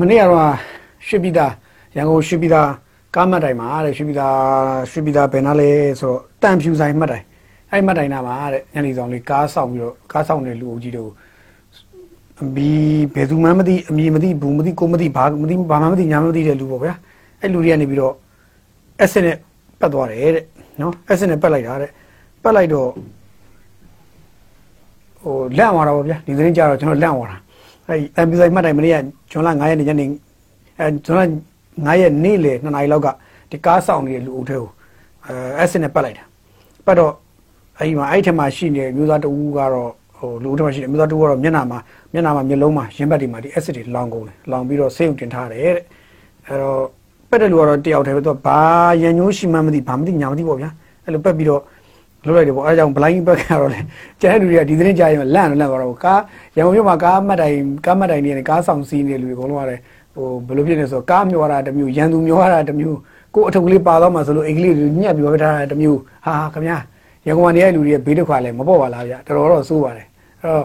[0.00, 0.52] မနေ့ကတော့
[1.06, 1.46] ရွှေပြည်သာ
[1.96, 2.62] ရန်ကုန်ရွှေပြည်သာ
[3.14, 4.28] ကားမှတ်တိုင်မှာတဲ့ရွှေပြည်သာ
[4.90, 7.24] ရွှေပြည်သာဘယ်နာလဲဆိုတော့တန်ဖြူဆိုင်မှတ်တိုင်
[7.70, 11.10] အဲ့မှတ်တိုင်နာမှာတဲ့ညနေဆောင်လေးကားဆောင်ပြီးတော့ကားဆောင်တဲ့လူအုပ်ကြီးတို့
[12.40, 12.70] အမီ
[13.14, 16.94] ဘယ်သူမှမသိအမီမသိဘူးမသိကိုမသိဘာမသိဘာမှမသိညာမသိတဲ့လူပေါ့ဗျာ
[17.40, 18.14] အဲ့လူတွေကနေပြီးတော့
[19.10, 19.36] S နဲ့
[19.80, 20.44] ပတ်သွားတယ်တဲ့
[20.80, 21.90] နော် S နဲ့ပတ်လိုက်တာတဲ့
[22.42, 22.88] ပတ်လိုက်တော့
[25.22, 27.36] ဟိုလန့်သွားတာပေါ့ဗျာဒီသတင်းကြတော့ကျွန်တော်လန့်သွားတာ
[27.88, 28.96] အဲ့တန်ပြူဆိုင်မှတ်တိုင်မနေ့က
[29.30, 30.06] ဂျွန်လ9ရက်နေ့ညနေ
[30.78, 31.20] အဲဂျွန်လ
[31.86, 33.08] 9ရက်နေ့လေ2နာရီလောက်က
[33.50, 34.68] ဒီကားဆောင်နေတဲ့လူအုပ်ထဲကို
[35.26, 36.24] အဲ S နဲ့ပတ်လိုက်တာ
[36.86, 37.12] ပတ်တော့
[37.78, 41.78] အဲ့ဒီမှာအဲ့ထက်မှာရှိနေတဲ့မျိုးသားတဦးကတော့ဟိုလူအုပ်ထဲမှာရှိတဲ့မျိုးသားတဦးကတော့မျက်နှာမှာ
[42.12, 45.84] မျက်နှာမှာမျက်လုံးမှာရင်းဘက်တွေမှာဒီ acid တွေလောင်ကုန်တယ်လောင်ပြီးတော့ဆေးရုံတင်ထားတယ်တဲ့
[46.46, 46.80] အဲ့တော့
[47.30, 48.58] ပက်တဲ့လူကတော့တယောက်တည်းပဲသူကဘာ
[49.02, 50.70] ရန်ညိုးရှိမှမသိဘာမသိညာမသိပေါ့ဗျာ
[51.04, 51.60] အဲ့လိုပက်ပြီးတော့
[52.26, 53.80] လုပ်လိုက်တယ်ပေါ့အဲဒါကြောင့် blind ဘက်ကတော့လေ
[54.20, 56.20] ကျန်တဲ့လူတွေကဒီသတင်းကြားရင်လန့်လန့်သွားတော့ကား
[56.56, 59.80] ရန်ကုန်မြို့မှာကားမှတ်တိုင်ကားမှတ်တိုင်နေတယ်ကားဆောင်စီးနေတဲ့လူတွေအကုန်လုံးကလည်း
[60.14, 62.98] ဟိုဘယ်လိုဖြစ်နေဆိုကားမျောတာတစ်မျိုးရန်သူမျောတာတစ်မျိုး
[63.34, 66.78] ကိုအထုပ်ကလေးပါတော့မှဆိုလို့အိတ်ကလေးတွေညက်ပြီးတော့ထားတာတစ်မျိုးဟာခင်ဗျာ
[67.26, 70.06] ရန်ကုန်မှာနေတဲ့လူတွေဘေးဒုက္ခလည်းမပေါ့ပါလားဗျာတော်တော်တော့စိုးပါတယ်
[70.40, 70.64] အဲ့တော့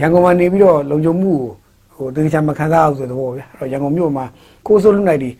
[0.00, 1.48] ရန်ကုန်မှာနေပြီးတော့လုံခြုံမှုကို
[1.96, 4.24] ဟိုတေချာမခံစားအောင်ဆိုတော့ဗျာအဲ့တော့ရန်ကုန်မြို့မှာ
[4.66, 5.30] ကိုစိုးလူနိုင်ဒီ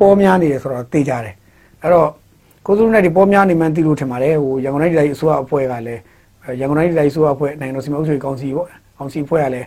[0.00, 1.34] ပေါ်များနေတယ်ဆိုတော့သိကြတယ်
[1.82, 2.08] အဲ့တော့
[2.70, 6.00] ကိုစိုးလူနိုင်ဒီပေါ်များနေမှန်းသိလို့ထင်ပါတယ်ဟိုရန်ကုန်တိုင်းတိုင်းအစိုးရအဖွဲ့ကလည်း
[6.60, 8.66] ရန်ကုန်တိုင်းတိုင်းအစိုးရအဖွဲ့နိုင်ငံတော်စီမံအုပ်ချုပ်ရေးကောင်စီပေါ့
[8.98, 9.66] ကောင်စီအဖွဲ့ကလည်း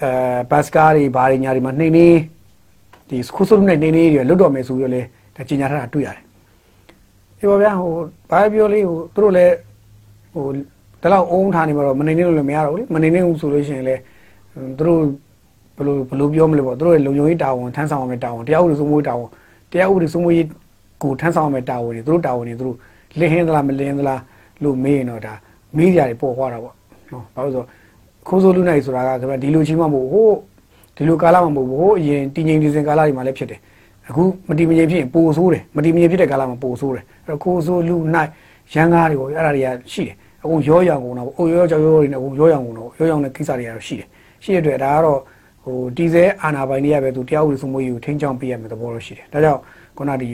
[0.00, 0.10] အဲ
[0.50, 2.06] ဘတ်စကားတွေဘာတွေညာတွေမှာနှိမ့်နေ
[3.08, 5.02] ဒီကိုစိုးလူနိုင်နှိမ့်နေတွေလွတ်တော်မယ်ဆိုပြီးတော့လေ
[5.36, 6.24] ဒါကြီးညာထားတာတွေ့ရတယ်
[7.38, 7.92] ဒီပါဗျာဟို
[8.30, 9.54] ဘာပြောလေးဟိုသူတို့လည်း
[10.34, 10.44] ဟို
[11.02, 14.00] ဒါတော့အုံးထားနေမှာတော့မနေနေလို့လည်းမရတော့ဘူးလေမနေနေဘူးဆိုလို့ရှိရင်လည်း
[14.78, 15.00] သူတို့
[15.76, 19.28] ဘယ်လိုဘယ်လိုပြောမလဲပေါ့သူတို့ရဲ့လုံခြုံရေးတာဝန်ထမ်းဆောင်ရမယ့်တာဝန်တရားဥပဒေစိုးမိုးရေးတာဝန်
[19.72, 20.46] တရားဥပဒေစိုးမိုးရေး
[21.02, 22.76] ကိုထမ်းဆောင်ရမယ့်တာဝန်တွေသူတို့တာဝန်တွေသူတို့
[23.18, 24.20] လင်းဟင်းသလားမလင်းသလား
[24.62, 25.34] လို့မေးရင်တော့ဒါ
[25.76, 26.74] မေးကြတယ်ပေါ်သွားတာပေါ့
[27.12, 27.64] နော်ဘာလို့ဆို
[28.28, 30.30] ခိုးစိုးလူနိုင်ဆိုတာကခင်ဗျဒီလိုချင်းမှမဟုတ်ဟို
[30.96, 33.60] ဒီလိုကာလမှမဟုတ်ဘူးဟိုအရင်တည်ငြိမ်နေစဉ်ကာလတွေမှာလည်းဖြစ်တယ်
[34.08, 38.28] အခုမတည်မငြိမ်ဖြစ်ရင်ပိုဆိုးတယ်မတည်မငြိမ်ဖြစ်တဲ့ကာလမှာပိုဆိုးတယ်အဲ့တော့ခိုးစိုးလူနိုင်
[38.74, 44.08] ရန်ကားတွေပေါ့အဲ့ဒါတွေကရှိတယ်အခုရောရောင်ကုန်တော့အိုရောကြောက်ရောတွေနဲ့အခုရောရောင်ကုန်တော့ရောရောင်တဲ့ကိစ္စတွေကတော့ရှိတယ်
[44.44, 45.20] ရှိတဲ့အတွက်ဒါကတော့
[45.64, 49.60] ဟိုတီဇဲအာနာပိုင်တွေကပဲသူတရားဥပဒေစိုးမိုးရေးကိုထိန်းချောင်းပေးရမယ့်သဘောလို့ရှိတယ်ဒါကြောင့်
[49.96, 50.28] ခုနဒီ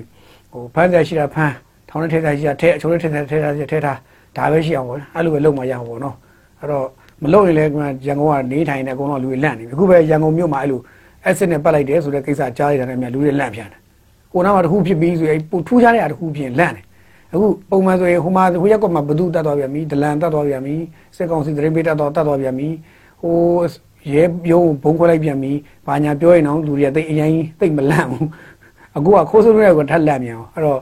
[0.53, 1.55] ဟိုဖမ်းရရှိတာဖမ်း
[1.89, 3.99] ထောင်ထဲထဲရှိတာထဲအချိုးထဲထဲထဲထဲထဲထား
[4.37, 6.17] ဒါပဲရှိအောင်ပေါ့အဲ့လိုပဲလုပ်မှရအောင်ပေါ့နော်
[6.61, 6.87] အဲ့တော့
[7.23, 7.71] မလုပ်ရင်လည်း
[8.07, 10.81] ရန်ကုန်ကနေထိုင်နေအကုန်လုံးလူတွေလန့်နေပြီအခုပဲရန်ကုန်မြို့မှာအဲ့လို
[11.29, 13.81] acid နဲ့ပတ်လိုက်တယ်ဆိုတဲ့ကိစ္စကြားရတာနဲ့အများလူတွေလန့်ပြန်တယ်
[14.33, 16.85] ကိုနားမှာတစ်ခုဖြစ်ပြီးဆိုရင်ပူထူးခြားတဲ့အရာတစ်ခုဖြစ်လန့်တယ်
[17.33, 20.75] အခုပုံမှန်ဆိုရင်ဟိုမှာဟိုရက်ကွက်မှာဘသူတတ်သွားပြန်ပြီဒလန်တတ်သွားပြန်ပြီ
[21.17, 22.69] စစ်ကောင်စီသတင်းပေးတတ်သွားတတ်သွားပြန်ပြီ
[23.23, 23.37] ဟို
[24.13, 25.53] ရဲရုံးဘုံခွဲလိုက်ပြန်ပြီ
[25.87, 27.31] ဘာညာပြောရင်တော့လူတွေကတိတ်အရင်
[27.61, 28.27] တိတ်မလန့်ဘူး
[28.97, 30.81] အခုကခိုးဆိုးတွေကထက်လန့်မြန်အောင်အဲ့တော့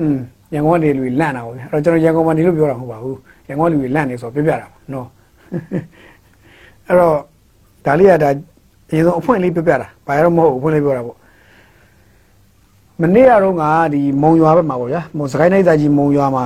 [0.00, 0.16] อืม
[0.54, 3.18] ရန်ကုန်ကနေလူတွေလန့်တာပေါ့ဗျအဲ့တော့ကျွန်တော်ရန်ကုန်မှာနေလို့ပြောတာမဟုတ်ပါဘူး
[3.48, 5.06] ရန်ကုန်လူတွေလန့်နေဆိုတော့ပြောပြတာပါနော်
[6.86, 7.16] အဲ့တော့
[7.86, 8.30] ဒါလေးကဒါ
[8.90, 11.16] အရင်ဆုံးအဖွင့်လေးပြောပြတာဘာရတော့မဟုတ်အဖွင့်လေးပြောတာပေါ့
[13.00, 16.44] မနေ့ကတော့ငါဒီမုံရွာဘက်မှာပေါ့ဗျာမုံစကိုင်းနိုင်သားကြီးမုံရွာမှာ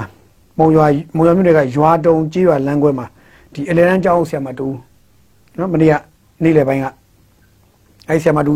[0.59, 3.07] မုံရွာမုံရွာမြို့တွေကရွာတုံကြေးရွာလမ်းခွဲမှာ
[3.53, 4.67] ဒီအလဲတန်းကျောင်းဆရာမတူ
[5.59, 5.95] နော်မနေ့က
[6.43, 6.87] နေ့လယ်ပိုင်းက
[8.09, 8.53] အဲ့ဆရာမတူ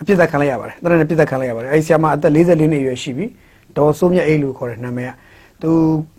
[0.00, 3.26] အပြစ်သက်ခံလိုက်ရပါတယ်တရနဲ့ပြစ်သက်ခံလိုက်ရပါတယ်အဲ့ဆရာမအသက်44နှစ်အရွယ်ရှိပြီ
[3.76, 5.12] ဒေါ်စိုးမြတ်အိတ်လို့ခေါ်တဲ့နာမည်က
[5.62, 5.70] သူ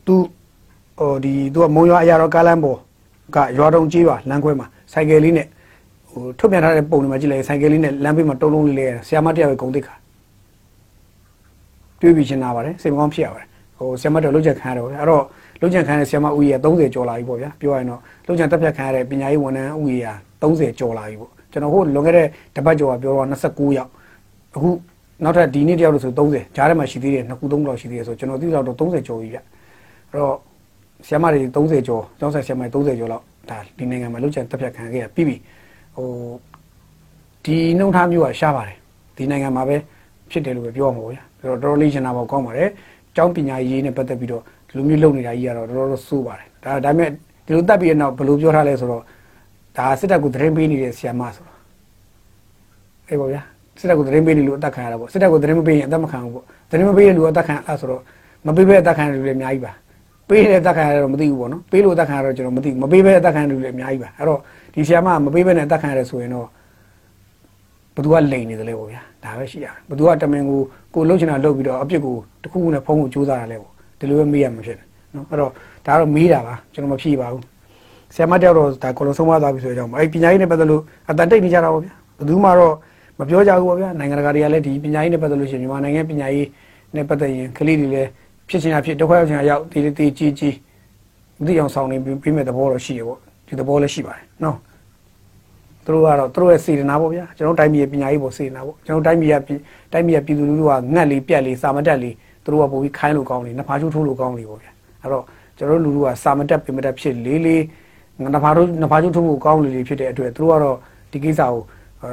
[0.05, 0.15] သူ
[0.99, 2.77] ဟိုဒီသူကမုံရွာအရာတော်ကားလမ်းပေါ်
[3.35, 5.47] ကရွာတုံကြေးရွာလမ်းခွဲမှာဆိုင်ကယ်လေးနဲ့
[6.11, 9.93] ဟိုထုတ်ပြန်ထားတဲ့ပုံတွေမှာကြည့်လိုက်ဆိုင်ကယ်လေးနဲ့လမ်းဘေးမှာတုံးလုံးလေးလေးဆရာမတယောက်ရဲ့ဂုံတိတ်ခါ
[12.01, 13.47] တွေးပြီးရှင်းလာပါတယ်စိတ်မကောင်းဖြစ်ရပါတယ်
[13.77, 15.23] ဟိုဆရာမတော်လုတ်ချက်ခံရတယ်ပေါ့ဗျာအဲ့တော့
[15.61, 20.09] လုတ်ချက်ခံရတဲ့ဆရာမဦးကြီးက30ကျော်လာပြီပေါ့ဗျာပြောရရင်တော့လုတ်ချက်တက်ဖြတ်ခံရတဲ့ပညာရေးဝန်ထမ်းဦးကြီးက
[20.41, 23.89] 30ကျော်လာပြီပေါ့ ကျွန်တော်ဟိုလွန်ခဲ့တဲ့တပတ်ကျော်ကပြောတော့29ယောက်
[24.55, 24.69] အခု
[25.23, 29.43] နောက်ထပ်ဒီနေ့တယောက်လို့ဆို30ဂျားထဲမှာရှိသေးတယ်နှစ်ခုသုံးလောက်ရှိသေးတယ်ဆိုကျွန်တော်သိတော့30ကျော်ပြီဗျအဲ့
[30.21, 30.35] တော့
[31.07, 35.35] ဆရာမတွေ30ကျော်ကျောင်းဆက်ဆရာမတွေ30ကျော်လောက်ဒါဒီနိုင်ငံမှာလုတ်ချက်တက်ဖြတ်ခံခဲ့ရပြီးပြီ
[35.95, 36.07] ဟို
[37.45, 38.77] ဒီနှုံထားမျိုးကရှားပါတယ်
[39.17, 39.75] ဒီနိုင်ငံမှာပဲ
[40.31, 42.69] ဖြစ်တယ်လို့ပဲပြောရမှာပေါ့ဗျာတော်တော်လေးရှင်းတာပေါ့ကောင်းပါတယ်
[43.15, 47.09] ကျောင်းပညာရေးနဲ့ပတ်သက်ပြီးတော့ဒီလိုမျိုးလုပ်နေတာကြီးကတော့တော်တော်ဆိုးပါတယ်ဒါဒါပေမဲ့
[47.45, 49.03] ဒီလိုတက်ပြီးတဲ့နောက်ဘယ်လိုပြောထားလဲဆိုတော့
[49.79, 51.57] ဒါစစ်တပ်ကသတင်းပေးနေတဲ့ဆီယမဆိုတော့
[53.09, 53.41] အေးပေါ့ဗျာ
[53.79, 58.01] စစ်တပ်ကသတင်းပေးနေလို့အသက်ခံရတာပေါ့စစ်တပ်ကသတင်းမပေးရင်အသက်မခံဘူးပေါ့သတင်းမပေးတဲ့လူအသက်ခံအဲ့ဆိုတော့
[58.47, 59.73] မပေးဘဲအသက်ခံရတဲ့လူတွေအများကြီးပါ
[60.27, 64.39] ပေးတဲ့အသက်ခံရတော့မသိဘူးပေါ့နော်ပေးလို့အသက်ခံရတော့ကျွန်တော်မသိဘူးမပေးဘဲအသက်ခံရတဲ့လူတွေအများကြီးပါအဲ့တော့
[64.73, 66.47] ဒီဆီယမမပေးဘဲနဲ့အသက်ခံရတယ်ဆိုရင်တော့
[67.95, 70.59] ဘသူကလိန်နေတယ်လေပေါ့ဗျာဒါပဲရှိရတယ်ဘသူကတမင်ကို
[70.93, 75.51] ကိုလှုပ်ချင်တာလှုပ်ပြီးတော့အပြစ်ကိုတခုခုနဲ့ဖုံးကိုကြိုးစားတာလေပေါ့ဒီလိုပဲမေးရမှာဖြစ်တယ်နော်အဲ့တော့
[75.85, 77.43] ဒါကတော့မေးတာပါကျွန်တော်မဖြေပါဘူး
[78.15, 82.75] ဆရာမတယောက်တော့ဒါကိုလုံးဆုံးမသွားပြီဆိုကြအောင်အဲ့ပညာရေးနဲ့ပတ်သက်လို့အတန်တိတ်နေကြတာပေါ့ဗျာဘယ်သူမှတော့
[83.19, 86.47] မပြောကြဘူးပေါ့ဗျာနိုင်ငံတကာတွေကလည်းဒီပညာရေးနဲ့ပတ်သက်လို့ရှိရင်မြန်မာနိုင်ငံပညာရေး
[86.95, 88.09] နဲ့ပတ်သက်ရင်ကလေးတွေလည်း
[88.49, 90.55] ဖြစ်ချင်တာဖြစ်ဒုက္ခရောက်ချင်တာရောက်ဒီတီကြီးကြီး
[91.39, 94.57] မသိအောင်ဆောင်နေပြီးမဲ့သဘောတော့ရှိရပေါ့ဒီသဘောလည်းရှိပါတယ်နော်
[95.85, 99.41] သူတို့ကတော့သူတို့ရဲ့စေတနာပေါ့ဗျာကျွန်တော်တိုင်းပြည်ရဲ့ပညာရေးပေါ်စေတနာပေါ့ကျွန်တော်တိုင်းပြည်ရဲ့
[99.93, 104.71] တိုင်းပြည်ရဲ့ပြည်သူလူထုကငတ်လေးပြက်လေးစာမတက်လေးသူတို့ကပိုပြီးခိုင်းလို့ကောင်းလေးနှစ်ဖားချိုးထိုးလို့ကောင်းလေးပေါ့ဗျာ
[105.01, 105.23] အဲ့တော့
[105.57, 107.61] ကျွန်တော်တို့လူထုကစာမတက်ပင်မတက်ဖြစ်လေးလေး
[108.23, 110.77] နှစ်ဖားတို့နှစ်ဖားချိုးထိုးဖို့ကောင်းလေးလေးဖြစ်တဲ့အတွက်သူတို့ကတော့
[111.11, 111.61] ဒီကိစ္စကို
[112.03, 112.11] အဲ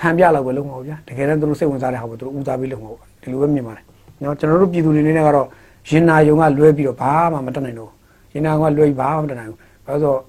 [0.00, 3.84] ဟန်ပြလောက်ပဲလုပ်မှာပေါ့ဗျာတကယ်တမ်းသူတို့စိတ်ဝင်စားတဲ့ဟာကိုသူတို့ဦးစားပေးလုပ်မှာပေါ့ဒီလိုပဲမြင်ပါတယ်
[4.22, 5.46] နော်ကျွန်တော်တို့ပြည်သူတွေအနေနဲ့ကတော့
[5.90, 7.90] ရင်နာယုံကလွဲပြီးတော့ဘာမှမတက်နိုင်တော့
[8.32, 10.20] ရင်နာကလွဲပြီးဘာမှမတက်နိုင်ဘူးဘာလို့ဆိုတော့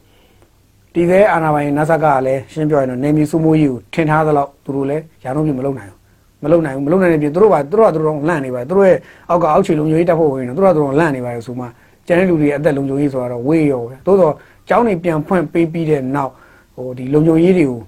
[0.94, 6.00] ဒီကဲအာနာပိုင်နတ်ဆက်ကလည်းရှင်းပြောရင်တော့နေမီစုမိုးကြီးကိုထင်ထားသလောက်သူတို့လည်းရာနှုန်းပြမလုပ်နိုင်ဘူး
[6.44, 8.98] မလုပ်နိုင်ဘူးမလုပ်နိုင်တဲ့ပြင်သူတို့ကသူတို့ကသူတို့လန့်နေပါသူတို့ရဲ့
[9.30, 11.66] အောက်ကအောက်ခြေလုံခြုံရေးတပ်ဖို့ဝင်နေသူတို့ကသူတို့လန့်နေပါလို့ဆိုမှ
[12.08, 14.34] ကျန်တဲ့လူတွေအသက်လုံခြုံရေးဆိုတော့ဝေးရောပဲသို့တော့
[14.70, 16.32] ကျောင်းနေပြန်ဖွင့်ပေးပြီးတဲ့နောက်
[16.76, 17.80] ဟိုဒီလုံခြုံရေးတွေကို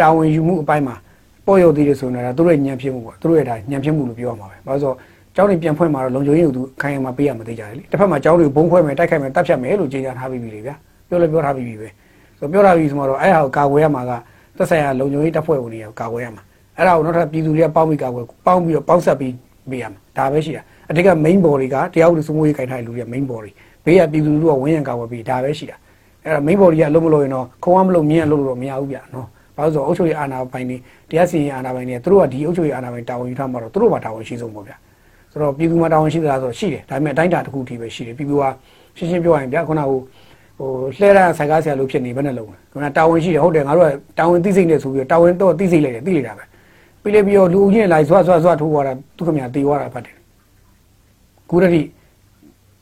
[0.00, 0.96] တာဝန်ယူမှုအပိုင်းမှာ
[1.46, 4.96] ပေါ်ရောက်သေးတယ်ဆိုတော့သူတို့ရဲ့ညံဖြစ်မှုပေါ့သူတို့ရဲ့ဒါညံဖြစ်မှုလို့ပြောရမှာပဲဘာလို့ဆိုတော့
[5.36, 10.74] ကျောင်းနေပြန်ဖွင့်มาတော့လုံခြုံရေးကိုသူခိုင်ခိုင်မာပေးရမသေးကြတယ်လေတစ်ဖက်မှာကျောင်းတွေဘုံခွဲမယ်တိုက်ခိုက်မယ်တပ်ဖြတ်မယ်လို့ကြေညာထားပြီးပြီလေဗျာ
[11.08, 11.88] ပြောလည်းပြောထားပြီးပြီပဲ
[12.38, 14.12] ဆိုပြောတာပြီးဆိုတော့အဲ့ဟာကိုကာကွယ်ရမှာက
[14.56, 16.42] သက်ဆိုင်ရာလုံခြုံရေးတပ်ဖွဲ့ဝင်တွေကကာကွယ်ရမှာ
[16.76, 19.34] အဲ့ဒါကိုနောက်ထပ်ပြည်သူတွေကပေါင်းပြီးကာကွယ်ပေါင်းပြီးတော့ပေါင်းဆက်ပြီး
[19.70, 23.50] ပေးရမှာဒါပဲရှိတာ အတိတ်က main body ကတရားဥပဒေစိုးမိုးရေးခိုင်ထားတဲ့လူတွေက main body
[23.84, 25.76] ဘေးကပြည်သူလူထုကဝင်းရံကာကွယ်ပြီးဒါပဲရှိတာ
[26.24, 29.26] အဲ့ဒါ main body ကအလုံးမလို့ရင်တော့ခုံအောင်မလို့မြင်းရလို့တော့မရဘူးဗျနော်
[29.56, 30.76] ဘာလို့ဆိုအုပ်ချုပ်ရေးအာဏာပိုင်တွေ
[31.10, 34.72] တရားစီရင်အာဏာပိုင်တွေသူတို့ကဒီအုပ်ချုပ်ရေးအာဏာပိုင်တာဝန်ယူထားမှာတော့သူတို့ပါတာဝန်ရှိဆုံးပေါ့ဗျ
[35.32, 38.44] ဆိုတော့ပြည်သူမှာတာဝန်ရှိသလားဆိုတော့ရှိတယ်ဒါပေမဲ့အတိုင်းအတာတစ်ခုတည်းပဲရှိတယ်ပြည်သူက
[38.96, 39.98] ရှင်းရှင်းပြောရရင်ဗျခုနကဟို
[40.58, 46.44] ဟိုလှဲရဆိုင်ကားဆရာလို့ဖြစ်နေဘယ်နဲ့လုံးလဲခုနတာဝန်ရှိတယ်ဟုတ်တယ်ငါတို့ကတာဝန်သိစိတ်နဲ့ဆိုပြီးတော့တာဝန်တော့သိစိတ်လိုက်တယ်သိလိုက်တာပဲ
[47.02, 50.14] ပြီးလေပြီးတော့လူကြီးလိုက်ဆွတ်ဆွတ်ဆွတ်ထိုးသွားတာသူခင်ဗျာတေသွားတာဖတ်တယ်
[51.50, 51.88] ခုတည်း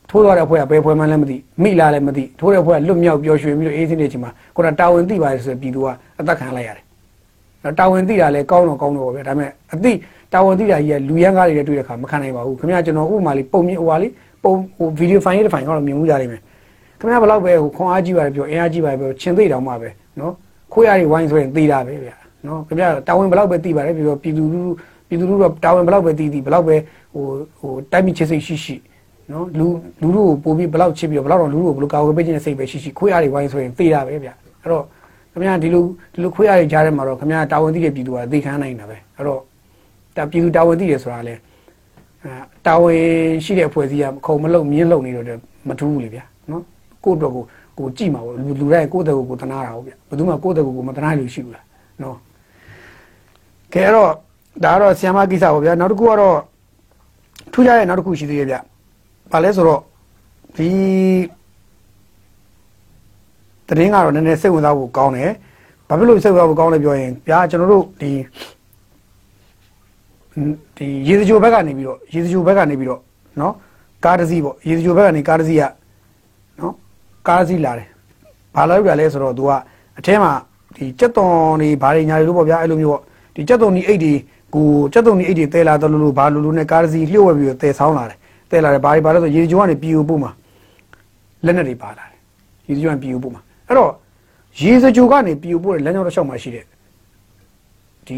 [0.09, 5.87] ထိုးသွားတဲ့အဖွဲ့ကဘယ်ဖွဲ့မှန်းလည်းမသိမိလာလည်းမသိထိုးတဲ့အဖွဲ့ကလွတ်မြောက်ပျော်ရွှင်ပြီးတော့အေးစင်းနေချိန်မှာခုနတာဝန်သိပါတယ်ဆိုပြီးပြည်သူက
[6.19, 6.83] အသက်ခံလိုက်ရတယ်
[7.79, 9.91] တာဝန်သိတာလည်းကောင်းတော့ကောင်းတော့ပဲဒါပေမဲ့အသိ
[10.33, 14.11] တာဝန်သိတာကြီးကလူရန်ကားတွေတွေ့တဲ့ခါမခံနိုင်ပါဘူးခင်ဗျာကျွန်တော်ဥပမာလေးပုံမြင်ဟိုပါလေး
[14.43, 16.41] ပုံဟိုဗီဒီယိုဖိုင်ရေးတစ်ဖိုင်ကတော့မြင်မှုကြလိမ့်မယ်
[16.99, 20.33] ခင်ဗျားဘယ်တော့ပဲဟိုခွန်အားကြီးပါတယ်ပြောအင်အားကြီးပါတယ်ပြောချင်းသိတောင်မှပဲနော်
[20.73, 22.15] ခွေးရည်ဝိုင်းဆိုရင်သိတာပဲဗျာ
[22.47, 24.61] နော်ခင်ဗျားတာဝန်ဘယ်တော့ပဲသိပါတယ်ပြောပြည်သူလူ
[25.07, 26.75] ပြည်သူလူတော့တာဝန်ဘယ်တော့ပဲသိသိဘယ်တော့ပဲ
[27.17, 27.29] ဟို
[27.59, 28.75] ဟိုတိုက်မိချစ်စိတ်ရှိရှိ
[29.31, 29.67] နော်လူ
[30.01, 34.83] လူတို့ကိုပို့ပြီးဘယ်တော့ချစ်ပြီးတော့ဘယ်တော့လူတို့ကိုဘယ်လိုကာဝယ်ပေးခြင်းစိတ်ပဲရှိရှိခွေးရည်ဝိုင်းဆိုရင်သိတာပဲဗျာအဲ့တော့
[35.31, 35.83] ခင်ဗျားဒီလို
[36.13, 39.41] ဒီလိုခွေးရည်ကြားထဲမှာတော့ခင်ဗျားတာဝန်သိတဲ့ပြည်သူကသိခံနိုင်တာပဲအဲ့တော့
[40.15, 41.35] ဒါပြည်သူတာဝန်သိတယ်ဆိုတာလေ
[42.23, 42.31] အဲ
[42.65, 43.01] တာဝန်
[43.43, 45.25] ရှိတဲ့အဖွဲ့အစည်းကခုံမလုံမြင်းလုံနေတော့
[45.67, 46.63] မထူးဘူးလေဗျာနော်
[47.03, 47.43] ကိုယ့်အတွက်ကို
[47.77, 51.65] ကိုကြည့်မှာပေါ့လူလူတိုင်းကိုယ့်တဲ့ကိုကိုတနာတာဟုတ်ဗျဘယ်သူမှကိုယ့်တဲ့ကိုကိုမတနာလို့ရှိဘူးလား
[52.01, 52.17] နော်
[53.73, 54.11] ကဲတော့
[54.63, 56.37] ဒါကတော့ဆီယမကိစ္စပေါ့ဗျာနောက်တစ်ခုကတော့
[57.57, 58.55] ထူးခြားရဲ့နောက်တစ်ခုရှိသေးရဲ့ဗျ။
[59.31, 59.81] ဘာလဲဆိုတော့
[60.55, 60.67] ဒီ
[63.67, 65.31] တရင်ကတော့နည်းနည်းစိတ်ဝင်စားဖို့ကောင်းတယ်။
[65.87, 68.11] ဘာဖြစ်လို့စိတ်ဝင်စားဖို့ကောင်းလဲပြောရင်ဗျာကျွန်တော်တို့ဒီ
[70.77, 73.01] ဒီရေစကြိုဘက်ကနေပြီးတော့ရေစကြိုဘက်ကနေပြီးတော့
[73.39, 73.53] နော်
[74.05, 75.63] ကားတစ်စီးပေါ့ရေစကြိုဘက်ကနေကားတစ်စီးက
[76.59, 76.73] နော်
[77.27, 77.87] ကားတစ်စီးလာတယ်။
[78.55, 79.51] ဘာလို့ကြလဲဆိုတော့ तू က
[79.97, 80.31] အထဲမှာ
[80.75, 83.01] ဒီကြက်သွန်တွေဘာတွေညာတွေလို့ပေါ့ဗျာအဲ့လိုမျိုးပေါ့
[83.35, 84.13] ဒီကြက်သွန်ဒီအိတ်တွေ
[84.53, 88.17] ကိုကြက်သွန်ဒီအိတ်တွေတဲလာတယ်လို့လို့ဘာလို့လို့နဲ့ကားစီးလျှို့ဝဲပြီးတော့တဲဆောင်းလာတယ်
[88.51, 90.31] တဲလာတယ်ဘာတွေဘာလဲဆိုရေကြိုကနေပြည်ဦးပို့မှာ
[91.45, 92.17] လက်နဲ့တွေပါလာတယ်
[92.67, 93.91] ရေကြိုကနေပြည်ဦးပို့မှာအဲ့တော့
[94.61, 96.65] ရေစကြိုကနေပြည်ဦးပို့တဲ့လမ်းကြောင်းတစ်လျှောက်မှာရှိတဲ့
[98.07, 98.17] ဒီ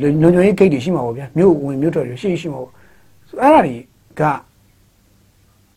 [0.00, 2.72] လုံညွန်ရေးဂိတ်တွေရှိမှာပေါ့ဗျာမြို့ဝင်မြို့တော်တွေရှိရှိမှာပေါ့
[3.42, 3.76] အဲ့ဒါတွေ
[4.20, 4.22] က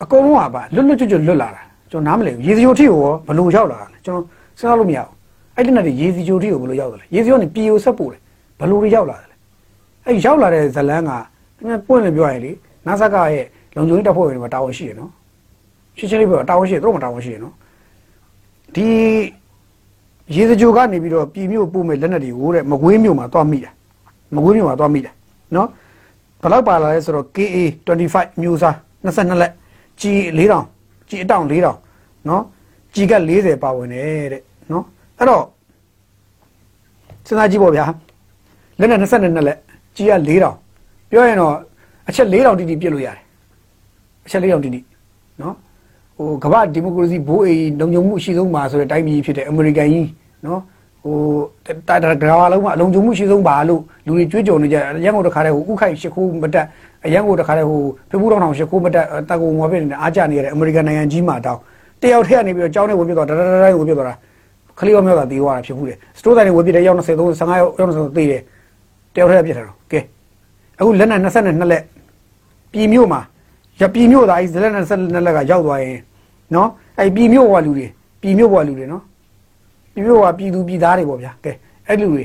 [0.02, 4.24] အကုန်လုံးကပါလွတ်လွတ်ကျွတ်ကျွတ်လွတ်လာတာကျွန်တော်နားမလည်ဘူးရေစီဂျိုထိကိုရောဘလို့ရောက်လာတာလဲကျွန်တော်
[4.58, 5.14] စဉ်းစားလို့မရဘူး
[5.56, 8.20] အဲ့ဒီနဲ့ရေစီဂျိုထိကိုဘလို့ရောက်တယ်လဲရေစီဂျိုကနေပြည်ကိုဆက်ပို့တယ်
[8.60, 9.33] ဘလို့တွေရောက်လာတယ်လဲ
[10.06, 11.10] အဲ့ရောက်လာတဲ့ဇလန်းက
[11.56, 12.52] ခင်ဗျပွင့်လို့ပြောရင်လေ
[12.86, 15.10] နာဆာကရဲ့လုံခြုံရေးတပ်ဖွဲ့ဝင်တွေမှာတာဝန်ရှိရနော်
[15.96, 17.54] ရှင်းရှင်းလေးပြောတာဝန်ရှိရသူတို့မှာတာဝန်ရှိရနော်
[18.74, 18.86] ဒီ
[20.34, 23.70] ရေစကြိုကနေပြီးတော့ပြည်မြို့ပို့မဲ့လက်နက်တွေကိုတဲ့မကွေးမြို့မှာတွားမိတာ
[24.34, 25.12] မကွေးမြို့မှာတွားမိတာ
[25.54, 25.68] နော်
[26.42, 28.74] ဘယ်လောက်ပါလာလဲဆိုတော့ KA 25မျိုးစား
[29.04, 29.52] 22လက်
[30.00, 30.02] G
[30.38, 32.42] 4000 G အတောင်4000နော်
[32.94, 34.84] G က40ပါဝင်တယ်တဲ့နော်
[35.18, 35.44] အဲ့တော့
[37.26, 37.84] စဉ်းစားကြည့်ပေါ့ဗျာ
[38.78, 39.58] လက်နဲ့22လက်
[39.96, 41.54] G က4000ပြောရင်တော့
[42.08, 43.18] အချက်4000တိတိပြစ်လို့ရတယ်
[44.26, 44.80] အချက်4000တိတိ
[45.40, 45.54] နော်
[46.16, 50.08] ဟိုကမ္ဘာဒီမိုကရေစီဘိုးအေးလုံခြုံမှုအရှိဆုံးပါဆိုတဲ့တိုင်းပြည်ဖြစ်တဲ့အမေရိကန်ကြီး
[50.46, 50.60] နော်
[51.02, 51.16] ဟို
[51.88, 56.66] တာတာကဘာလုံးမှာလုံခြုံမှုရှိဆုံးပါလို့လူတွေကြွေးကြော်နေကြရန်ကုန်တခါတည်းဟိုဥခိုက်ရှစ်ခိုးမတက်
[57.04, 61.60] အရန်ကိုတခါတည်းဟိုဖေဖူးတောင်ထောင်ရှစ်ခိုးမတက်တကူငွားပြနေအားကြနေရတဲ့အမေရိကန်နိုင်ငံကြီးမှာတောင်း
[62.02, 64.14] တယောက်ထက်ကနေပြီးတော့ကြောင်းနဲ့ဝင်ပြသွားတာတတတိုင်းဝင်ပြသွားတာ
[64.78, 68.42] ခလီယောမြောက်တာတေးသွားတာဖြစ်ဘူးလေစတိုးတိုင်းဝင်ပြတဲ့ရောက်20 30 15ရောက်ရောက်20တေးတယ်
[69.14, 70.00] တယောက်ထက်ပြစ်ထားတော့ကဲ
[70.78, 71.82] အခုလက်နဲ့22လက်
[72.72, 73.20] ပြည်မြို့မှာ
[73.80, 75.98] ရပြည်မြို့သားကြီးလက်နဲ့22လက်ကရောက်သွားရင်
[76.54, 76.68] နော်
[76.98, 77.86] အဲ့ပြည်မြို့ဘဝလူတွေ
[78.22, 79.02] ပြည်မြို့ဘဝလူတွေနော်
[79.92, 81.52] ပြည်မြို့ဘဝပြည်သူပြည်သားတွေပေါ့ဗျာကဲ
[81.88, 82.24] အဲ့လူတွေ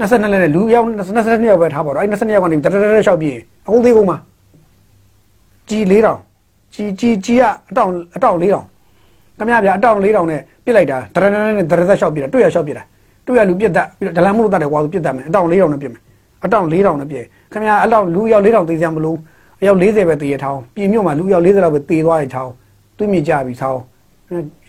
[0.00, 0.86] 22လက်နဲ့လူရောက်
[1.18, 4.16] 22ယောက်ပဲထားပါတော့အဲ့22ယောက်ကနေတတတတလျှောက်ပြေးအကုန်သေးကုန်မှာ
[5.68, 8.62] ကြီး4000ကြီးကြီးကြီးကအတောင်အတောင်4000
[9.38, 12.82] ခမရဗျာအတောင်4000နဲ့ပြစ်လိုက်တာတရတရနဲ့တရသက်လျှောက်ပြေးတာတွေ့ရလျှောက်ပြေးတာ
[13.26, 16.02] တွေ့ရလူပြစ်တက်ပြီးတော့ဒလန်မှုလို့တတ်တယ်ကွာဆိုပြစ်တက်မယ်အတောင်4000နဲ့ပြစ်မယ်
[16.44, 19.16] အတောင်4000နဲ့ပြစ်ခင်ဗျာအဲ့လောက်လူရောက်4000သေးစရာမလို
[19.60, 22.52] အယောက်40ပဲသေးရထောင်းပြင်မြို့မှာလူရောက်40လောက်ပဲသေးသွားရထောင်း
[22.96, 23.80] တွေးမြကြပြီထောင်း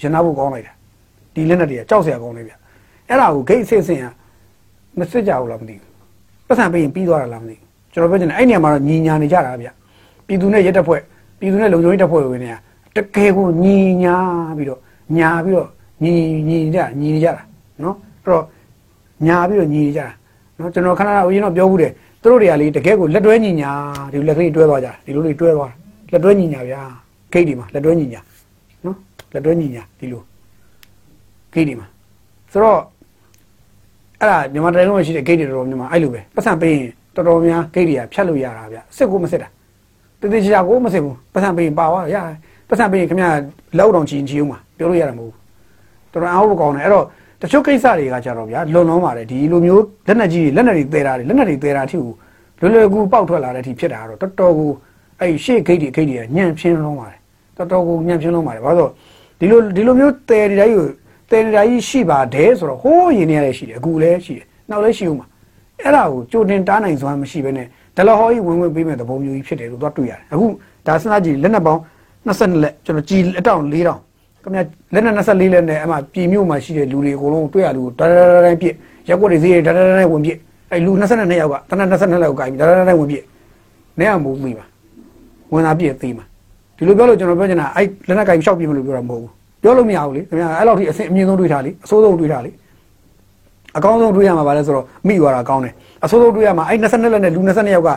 [0.01, 0.73] ရနာဖို့ကောင်းလိုက်တာ
[1.33, 2.53] ဒီလက်နဲ့တည်းကြောက်စရာကောင်းလေးဗျ
[3.09, 4.05] အဲ့ဒါကိုဂိတ်အစစ်အစင်က
[4.99, 5.89] မစစ်ကြဘူးလားမသိဘူး
[6.47, 9.67] ပတ်စံပေးရင်ပြီးသွားတာလားမသိဘူးကျွန်တော်ပြောချင်တယ်အဲ့နေရာမှာတော့ညီညာနေကြတာဗျ
[10.27, 11.01] ပြည်သူနဲ့ရဲတပ်ဖွဲ့
[11.39, 12.49] ပြည်သူနဲ့လုံခြုံရေးတပ်ဖွဲ့ဝင်တွေ
[12.95, 14.15] ကတကယ်ကိုညီညာ
[14.57, 14.79] ပြီးတော့
[15.17, 15.67] ညာပြီးတော့
[16.03, 16.13] ညီ
[16.49, 17.43] ညီကြညီနေကြတာ
[17.83, 18.45] နော်အဲ့တော့
[19.27, 20.07] ညာပြီးတော့ညီနေကြတာ
[20.61, 21.91] နော်ကျွန်တော်ခဏခဏဦးရင်တော့ပြောဘူးတယ်
[22.21, 23.71] သူတို့တွေကလေတကယ်ကိုလက်တွဲညီညာ
[24.11, 25.71] ဒီလက်ကလေးတွဲသွားကြဒီလိုလေးတွဲသွား
[26.11, 26.81] လက်တွဲညီညာဗျာ
[27.33, 28.21] ဂိတ်ဒီမှာလက်တွဲညီညာ
[28.85, 28.95] နော်
[29.33, 30.21] လက်တွဲညီညာဒီလို
[31.53, 31.87] ဂိတ်ဒီမှာ
[32.51, 32.79] ဆိုတော့
[34.19, 39.49] အဲ့ဒါမြန်မာတိုင်းလုံးမှာရှိတဲ့ဂိတ်တွေတော်တော်များများအဲ့လိုပဲပတ်စံပေးရင်တော်တော်များဂိတ်တွေကဖြတ်လို့ရတာဗျစစ်ကိုမစစ်တာ
[40.21, 42.15] တတိချာကိုမစစ်ဘူးပတ်စံပေးရင်ပါသွားရ
[42.69, 43.29] ပတ်စံပေးရင်ခင်ဗျာ
[43.77, 45.39] လောက်တောင်ချီချီအောင်မှာပြောလို့ရတာမဟုတ်ဘူး
[46.13, 47.05] တော်တော်အားဖို့ကောင်းတယ်အဲ့တော့
[47.41, 52.11] တချို့ကိစ္စတွေကကြတော့ဗျာလွန်လုံးပါတယ်ဒီလိုမျိုးလက်နက်ကြီးလက်နက်တွေသေးတာတွေလက်နက်တွေသေးတာအထိကို
[52.59, 54.71] လွယ်လွယ်ကူပေါက်ထွက်လာတဲ့အထိဖြစ်တာကတော့တော်တော်ကို
[55.19, 57.19] အဲ့ရှေ့ဂိတ်တွေဂိတ်တွေကညံ့ဖြင်းလုံးပါတယ်
[57.57, 58.89] တော်တော်ကိုညံ့ဖြင်းလုံးပါတယ်ဘာလို့
[59.39, 60.87] ဒီလိုဒီလိုမျိုးတဲတွေတိုင်းကို
[61.31, 65.27] တဲတွေတိုင်းရှိပါတယ်ဆိုတော့ဟိုးရင်နေရလည်းရှိတယ်အခုလည်းရှိတယ်နောက်လည်းရှိဦးမှာ
[65.81, 67.67] အဲ့ဒါကိုကြိုတင်တားနိုင်စွမ်းမရှိဘဲနဲ့
[67.97, 70.45] ဒလဟောကြီးဝင်ဝင်ပေးမဲ့သဘောမျိုးကြီးဖြစ်တယ်လို့သွားတွေ့ရတယ်အခု
[70.87, 71.81] ဒါစဉ်းစားကြည့်လက်နက်ပေါင်း
[72.27, 74.10] 22လက်ကျွန်တော်ကြည်အတောင်4000
[74.43, 74.59] ခင်ဗျ
[74.93, 78.73] လက်နဲ့24လက်နဲ့အမှပြည်မြို့မှာရှိတဲ့လူတွေအကုန်လုံးတွေ့ရလူဒါဒါဒါတိုင်းပြစ်
[79.09, 80.37] ရက်ွက်တွေဈေးဒါဒါဒါတိုင်းဝင်ပြစ်
[80.71, 83.23] အဲလူ22ယောက်ကတနက်22လောက်ကင်ပြီးဒါဒါဒါတိုင်းဝင်ပြစ်
[83.99, 84.65] နေရမို့သိပါ
[85.53, 86.25] ဝင်လာပြစ်သိမှာ
[86.77, 89.31] ဒီလိုပြောလို့ကျွန်တော်ပြောချင်တာအဲလက်နဲ့ကင်ရှောက်ပြစ်မလို့ပြောတာမဟုတ်ဘူး
[89.61, 92.51] ပြောလို့မရဘူးလေခင်ဗျအဲ့လောက်ထိအဆင်အမြင့်ဆုံးတွေးထားလေအဆိုးဆုံးတွေးထားလေ
[93.77, 97.89] အကောင်းဆုံးတွေးရမှာပါလဲဆိုတော့မိသွားတာကောင်းတယ်အဆိုးဆုံးတွေးရမှာအဲ22လက်နဲ့လူ22ယောက်က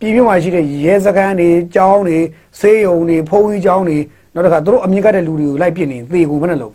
[0.00, 2.18] ပြည်မြို့မှာရှိတဲ့ရဲစခန်းတွေကျောင်းတွေ
[2.60, 3.98] ဆေးရုံတွေဖုန်းကြီးကျောင်းတွေ
[4.34, 6.72] နောက်တစ်ခါသူတို့အမြင့်ကတဲ့လူတွေကိုလိုက်ပြစ်နေသေကုန်ဘယ်နဲ့လုံး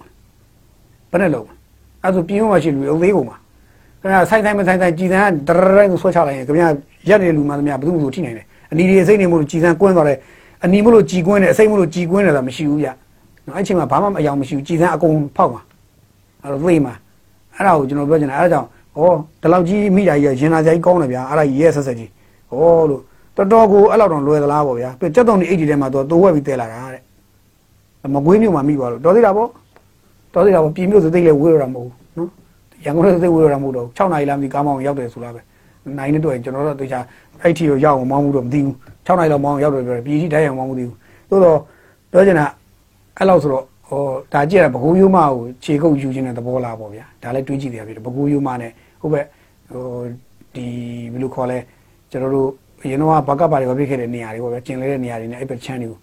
[1.12, 1.48] ဘယ်နဲ့လုံး
[2.04, 3.38] အဲဆိုပြင်းမှာရှိလူတွေအသေးကုန်မှာ
[4.02, 6.68] ခင်ဗျာဆိုင်ဆိုင်မဆိုင်ဆိုင်ကြည်စံကဒရရိုင်းကိုဆွဲချလိုက်ရင်ခင်ဗျာ
[7.10, 10.18] ရက်နေတဲ့လူမှန်သမျှဘယ်သူမှမဆိုထိနိုင်တယ်အနီတွေစိတ်နေမို့လို့ကြည်စံကွင်းသွားတယ်
[10.64, 12.88] အနီမို့လို့ကြည်ကွင်းတယ်အစိတ်မို့လို့ကြည်ကွင်းတယ်ဆိုတာမရှိဘူးဗျ
[13.46, 15.62] နော်အဲ့ချိန်မှာဘာမှအယောင်မရှိဘူးကြည်စံအကုန်ဖောက်မှာ
[16.42, 16.94] အဲ့တော့သေမှာ
[17.56, 19.04] အဲ့ဒါကိုကျွန်တော်ပြောချင်တာအဲ့ဒါကြောင့်ဩ
[19.42, 22.10] ဒီလောက်ကြီးမိတာကြီးရင်နာကြိုက်ကောင်းတယ်ဗျာအဲ့ဒါကြီးရဲဆက်ဆက်ကြီး
[22.52, 22.54] ဩ
[22.90, 23.02] လို့
[23.36, 27.02] တော်တော်ကိုအဲ့လောက်တော့လွယ်သလားပေါ့ဗျာပြကြက်တုံနေအိတ်ဒီထဲမှာတော့တိုးဝက်ပြီးတဲလာတာတဲ့
[28.16, 29.50] မကွေးမြို့မှာမိသွားလို့တော်သေးတာပေါ့
[30.34, 32.30] တော်သေးတာပေါ့ပြည်မြို့စသိလေဝေးရတာမဟုတ်ဘူးနော်
[32.86, 35.42] ရန်ကုန်စသိဝေးရတာမဟုတ်တော့6နာရီလားမသိကားမောင်းရောက်တယ်ဆိုလားပဲ
[35.98, 37.00] နိုင်နေတော့ရင်ကျွန်တော်တို့တေချာ
[37.42, 38.76] အဲ့ထီကိုရောက်အောင်မောင်းမှုတော့မသိဘူး
[39.08, 40.96] 6နာရီလောက်မောင်းရောက်တယ်ပြောတယ်ပြည်ကြီးတိုင်းအောင်မောင်းမှုမသိဘူး
[41.30, 41.58] သို့တော့
[42.12, 42.46] ပြောချင်တာ
[43.18, 44.02] အဲ့လောက်ဆိုတော့ဟော
[44.34, 48.72] ဒါကြည့်ရဘကူးရိုးမကိုခြေကုပ်ယူခြင်းတဲ့သဘောလားပေါ့ဗျာဒါလည်းတွေးကြည့်တယ်ဗျာဘကူးရိုးမနဲ့
[49.02, 49.22] ဟုတ်ပဲ
[49.72, 49.84] ဟို
[50.56, 50.66] ဒီ
[51.14, 51.58] ဘယ်လိုခေါ်လဲ
[52.12, 52.50] ကျွန်တော်တို့
[52.84, 56.00] အရင်တော့ဘကပါတွေပြခဲ့တဲ့နေရာတွေပေါ့ဗျာကျင်လဲတဲ့နေရာတွေနဲ့အဲ့ဘက်ချမ်းတွေကို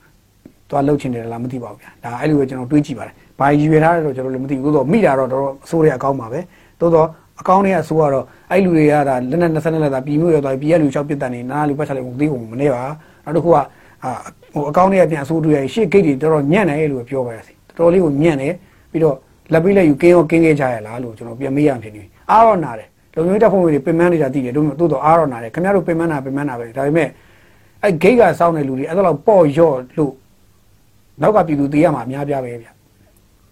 [0.70, 6.40] သွားလှုပ်ချင်တယ်လားမသိပါဘူးဗျာဒါအဲ့လိုပဲကျွန်တော်တွေးကြည့်ပါတယ်ဘာရည်ရွယ်ထားတယ်တော့ကျွန်တော်လည်းမသိဘူးသို့တော့မိတာတော့တော့အစိုးရအကောင်းပါပဲ
[6.80, 7.06] သို့တော့
[7.40, 12.82] အကောင်းတွေကအစိုးရတော့အဲ့လူတွေကဒါလက်နဲ့20လက်သာပြည်မျိုးရောက်သွားပြည်ရလူ6ပြစ်တန်နေနားလူပတ်ချလိုက်မသိဘူးမနေပါ
[13.24, 13.56] နောက်တစ်ခုက
[14.04, 14.12] အာ
[14.52, 18.52] ဟိုအကောင်းတွေကပြန်အစိုးရရှေ့ဂိတ်တွေတော်တော်ညံ့တယ်လို့ပြောပါရစေတော်တော်လေးကိုညံ့တယ်
[18.90, 19.16] ပြီးတော့
[19.52, 27.08] လက်ပိလက်ယူကင်းရောကင်းခဲ့ကြရလားလို့ကျွန်တော်ပြန်မေးရဖြစ်နေအားတော့နာတယ်လုံမျိုးတက်ဖို့တွေပင်မနေတာတည်တယ်တို့တို့တော့အားတော့နာတယ်ခင်ဗျားတို့ပင်မနာပင်မနာပဲဒါပေမဲ့
[27.82, 30.12] အဲ့ဂိတ်ကစောင်းတဲ့လူတွေအဲ့ဒါတော့ပေါ့ရော့လို့
[31.22, 32.68] နောက်ကပြည်သူတေးရမှာအများပြားပဲဗျ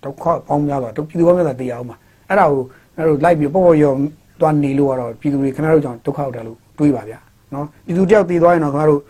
[0.05, 1.97] ဒုက္ခပေါင်းများတော့ပြည်သူပေါင်းများတာတေးရအောင်ပါ
[2.29, 2.63] အဲ့ဒါကို
[2.97, 3.97] အဲ့လိုလိုက်ပြီးပေါ့ပေါ့ရော့
[4.41, 7.15] သွားနေလို့ကတော့ပြည်သူတွေခင်ဗျားတို့ကြောင့်ဒုက္ခရောက်တယ်လို့တွေးပါဗျ
[7.55, 9.01] နော်ပြည်သူတယောက်တေးသွားရင်တော့ခင်ဗျားတို့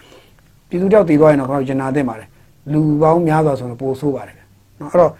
[0.68, 2.28] ပြည်သူတယောက်တေးသွားရင်တော့ခင်ဗျားတို့ဂျနာသိပါတယ်
[2.73, 4.42] လူပေါင်းများစွာဆိုတော့ပိုဆိုးပါတယ်ဗျ
[4.80, 5.12] နော်အဲ့တော့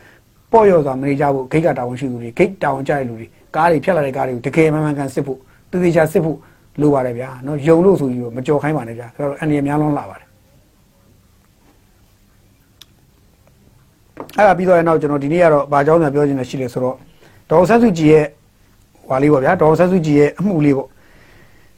[0.53, 5.39] ပေါ့ရော့စွာမနေကြဘူးဂိတ်ကတာဝန်ရှိသူတွေဂိတ်တာဝန်ကြတဲ့လူတွေကားတွေဖြတ်လာတဲ့ကားတွေကိုတကယ်မှန်မှန်ကန်စစ်ဖို့
[5.71, 6.39] တည်တည်ချာစစ်ဖို့
[6.81, 10.27] လိုပါတယ်ဗျာနော်ယုံလို့ဆိုပြီးတော့မကြော်ခိုင်းပါနဲ့ဗျာအဲ့တော့အန်ရများလုံးလာပါတယ်
[14.37, 16.97] အဲ့ဒါပြီးတော့ရနောက်ကျွန်တော်ဒီနေ့ကတော့ဗာကြောင်းပြန်ပြောချင်တာရှိတယ်ဆိုတော့
[17.51, 18.27] ဒေါ်ဆန်းစုကြည်ရဲ့
[19.07, 20.89] ဟွာလေးပေါ့ဗျာဒေါ်ဆန်းစုကြည်ရဲ့အမှုလေးပေါ့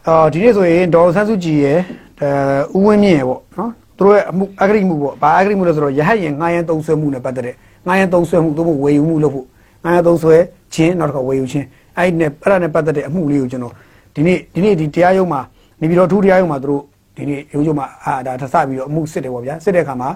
[0.06, 1.78] အာဒီနေ့ဆိုရင်ဒေါ်ဆန်းစုကြည်ရဲ့
[2.20, 7.54] အဲဥဝင်းမြင့်ရဲ့ပေါ့နော်သူတို့ရဲ့အမှုအဂရိမှုပေါ့ဗာအဂရိမှုလို့ဆိုတော့ရဟတ်ရင်ငှားရန်သုံးဆွဲမှုနဲ့ပတ်သက်တဲ့
[7.87, 9.46] ငှားရန်သုံးဆွဲမှုသို့မဟုတ်ဝေယူမှုလို့ဖို့
[9.84, 10.37] ငှားရန်သုံးဆွဲ
[10.75, 13.73] ခြင်းနောက်တစ်ခါဝေယူခြင်းအဲ့ဒီနဲ့အဲ့ဒါနဲ့ပတ်သက်တဲ့အမှုလေးကိုကျွန်တော်
[14.14, 15.40] ဒီနေ့ဒီနေ့ဒီတရားရုံးမှာ
[15.80, 16.82] နေပြီးတော့ထူးတရားရုံးမှာသူတို့
[17.16, 20.08] ဒီနေ့ရုံးချုပ်မှာအာဒါထပ်ဆပြီးတော့အမှုစစ်တယ်ပေါ့ဗျာစစ်တဲ့အခါမှာ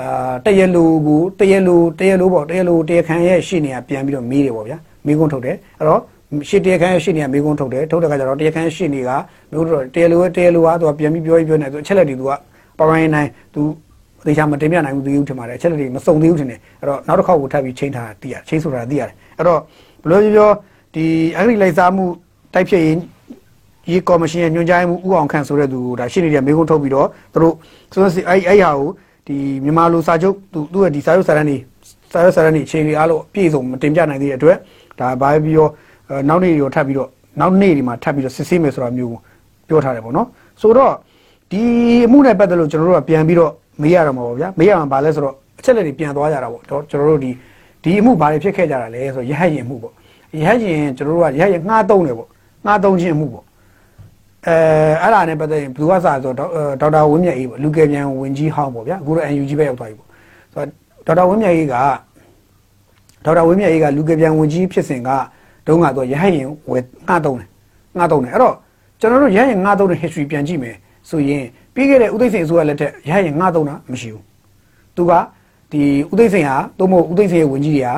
[0.00, 6.00] အာတရလိုကိုတရလိုတရလိုပေါ့တရလိုတရခံရဲ့ရှေ့နေကပြန်ပြီးတော့မေးတယ်ပေါ့ဗျာမေးခွန်းထုတ်တယ်အဲ့တော့
[6.48, 9.10] ရှေ့တရခံရဲ့ရှေ့နေကမေးခွန်းထုတ်တယ်ထုတ်တဲ့အခါကျတော့တရခံရဲ့ရှေ့နေက
[9.50, 12.32] မေးခွန်းထုတ်တရလိုရဲ့တရလိုကသူကပြန်ပြီးပြောပြီးပြောနေသူအချက်လက်တွေသူက
[12.78, 13.62] ပပိုင်းနိုင်သူ
[14.20, 19.60] အသေးချာမတင်ပြနိုင်ဘူးသူယူထင်ပါတယ်အချက်လက်တွေမစုံသေးဘူးထင်တယ်အဲ့တော့နောက်တစ်ခေါက်ကိုထပ်ပြီးချိန်ထားတာသိရတယ်ချိန်ဆိုတာသိရတယ်အဲ့တော့
[20.02, 20.50] ဘယ်လိုပြောပြော
[20.94, 22.04] ဒီအဂရိလိုက်စားမှု
[22.54, 22.96] တိုက်ဖြတ်ရေး
[23.90, 27.54] ရေးကော်မရှင်ရဲ့ညွှန်ကြားမှုဥအောင်ခန့်ဆိုတဲ့သူကိုဒါရှင်းနေတဲ့မေးခွန်းထုတ်ပြီးတော့သူတို့
[27.92, 28.88] ဆိုတော့အဲ့အဲ့ဟာကို
[29.26, 31.56] ဒီမြန်မာလူစာချုပ်သူသူ့ရဲ့ဒီစာချုပ်စာတမ်းတွေ
[32.12, 34.56] စာချုပ်စာတမ်းတွေအခြေအနေအားလုံးအပြည့်စုံမတင်ပြနိုင်သေးတဲ့အတွက်
[34.98, 35.68] ဒါဘာပဲပြောဟ
[36.08, 37.08] အဲနောက်နေ့ရောထပ်ပြီးတော့
[37.40, 39.12] နောက်နေ့ဒီမှာထပ်ပြီးတော့စစ်ဆေးမယ်ဆိုတာမျိုး
[39.68, 40.26] ပြောထားတယ်ပေါ့နော်
[40.60, 40.92] ဆိုတော့
[41.50, 41.62] ဒီ
[42.06, 43.52] အမှုနဲ့ပတ်သက်လို့ကျွန်တော်တို့ကပြန်ပြီးတော့
[43.82, 47.30] မေးရတော့မှာပေါ့ဗျာမေးရမှာဘာလဲဆိုတော့အချက်လက်တွေပြန်သွားကြတာပေါ့တော့ကျွန်တော်တို့ဒီ
[47.82, 49.92] ဒီအမှုဘာတွေဖြစ်ခဲ့ကြတာလဲဆိုတော့ရဟတ်ရင်မှုပေါ့
[50.44, 52.28] ရဟတ်ရင်ကျွန်တော်တို့ကရဟတ်ရင်ငှားသုံးတယ်ပေါ့
[52.66, 53.44] ငှားသုံးခြင်းအမှုပေါ့
[54.46, 54.56] အဲ
[55.02, 60.08] အဲ့ဒါနဲ့ပတ်သက်ရင်ဘယ်သူကစားဆိုတော့ဒေါက်တာဝင်းမြတ်အေးပေါ့လူကယ်ပြန်ဝင်ကြီးဟောင်းပေါ့ဗျာအခုတော့ UNG ပဲရောက်သွားပြီပေါ့
[60.54, 60.68] ဆိုတော့
[61.06, 61.74] ဒေါက်တာဝင်းမြတ်အေးက
[63.24, 65.10] ဒေါက်တာဝင်းမြတ်အေးကလူကယ်ပြန်ဝင်ကြီးဖြစ်စဉ်က
[65.66, 67.48] တုန်းကတော့ရဟတ်ရင်ဝယ်ငှားသုံးတယ်
[67.96, 68.54] ငှားသုံးတယ်အဲ့တော့
[69.00, 70.76] ကျွန်တော်တို့ရဟတ်ရင်ငှားသုံးတဲ့ history ပြန်ကြည့်မယ်
[71.10, 74.24] ဆိုရင်ပြီးခဲ့တဲ့ဥသိမ်းစိန်အစိုးရလက်ထက်ရဟတ်ရင်ငှားသုံးတာမရှိဘူး
[74.96, 75.12] သူက
[75.72, 77.90] ဒီဥသိမ်းစိန်ဟာသို့မဟုတ်ဥသိမ်းစိန်ရဲ့ဝင်ကြီးတွေက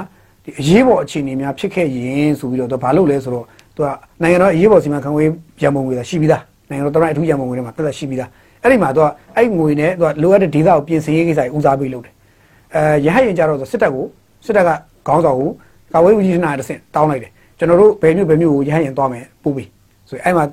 [0.44, 3.88] ဒီအရေးပေါ်အခြေအနေများဖြစ်ခဲ့ရင်ဆိုပြီးတော့သူဘာလုပ်လဲဆိုတော့ သူက
[4.22, 5.22] နိုင်ငံတော်အရေးပေါ်စီမံခန့်ခွဲ
[5.62, 8.30] ရန်ပုံငွေသာရှိပြီးသားနိုင်ငံတော်တမန်အထူးရန်ပုံငွေတွေမှာတက်သက်ရှိပြီးသား
[8.62, 9.06] အဲ့ဒီမှာသူက
[9.36, 12.14] အဲ့ငွေနဲ့သူကလိုအပ်တဲ့ဒေသကိုပြင်ဆင်ရေးကိစ္စကိုဦးစားပေးလုပ်တယ်
[12.74, 14.04] အဲရဟတ်ရင်ကြတော့စစ်တပ်ကို
[14.46, 14.70] စစ်တပ်က
[15.06, 15.50] ခေါင်းဆောင်ကို
[15.92, 19.68] ကာဝေးဦးကြီးဌာနတစ်ဆင့်တောင်းလိုက်တယ်ကျွန်တော်တို့ဘယ်မြို့ဘယ်မြို့ကိုရဟတ်ရင်သွားမယ်ပို့ပြီး
[20.08, 20.44] ဆိုရင်အဲ့မှာ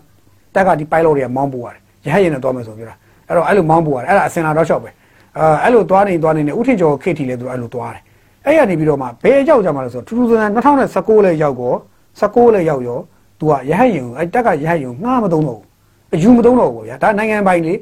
[0.55, 2.95] တက်ကဒီ pilot တွေကမောင်းပို့ရတယ်ရဟတ်ရင်နဲ့သွားမယ်ဆိုပြောတာ
[3.27, 4.89] အဲ့တော့အဲ့လိုမောင်းပို့ရတယ်အဲ့ဒါအစင်လာတော့ရှောက်ပဲ
[5.37, 8.01] အဲအဲ့လိုသွားနေသွားနေနေဥထင်ကျော်ခေတ်ထီလဲသူအဲ့လိုသွားတယ်
[8.45, 11.73] အဲ့ရနေပြီးတော့မှဘယ်ရောက်ကြမှာလဲဆိုတော့ထူးထူးဆန်းဆန်း2019လဲရောက်ကော
[12.19, 12.99] 19လဲရောက်ရော
[13.39, 15.67] သူကရဟတ်ရင်ကိုအဲ့တက်ကရဟတ်ရင်ကိုငှားမသုံးတော့ဘူး
[16.13, 17.73] အယူမသုံးတော့ဘူးဗျာဒါနိုင်ငံပိုင်လေ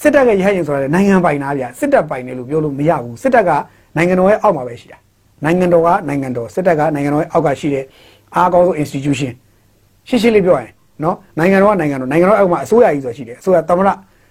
[0.00, 3.50] စစ်တပ်ကရဟတ်ရင်ဆိုတာနိုင်ငံပိုင်သားဗျာစစ်တပ်ပိုင်တယ်လို့ပြောလို့မရဘူးစစ်တပ်က
[3.96, 4.98] နိုင်ငံတော်ရဲ့အောက်မှာပဲရှိတာ
[5.44, 7.84] နိုင်ငံတော်ကနိုင်ငံတော်စစ်တပ်ကနိုင်ငံတော်ရဲ့အောက်ကရှိတဲ့
[8.34, 9.32] အားကောင်းဆုံး institution
[10.08, 10.70] ရှင်းရှင်းလေးပြောရင်
[11.02, 13.88] နော်နိုင်ငံတော်ကနိုင်ငံတော်နိုင်ငံတော်အောက်မှာအစိုးရကြီးဆိုရှိတယ်အစိုးရသမရ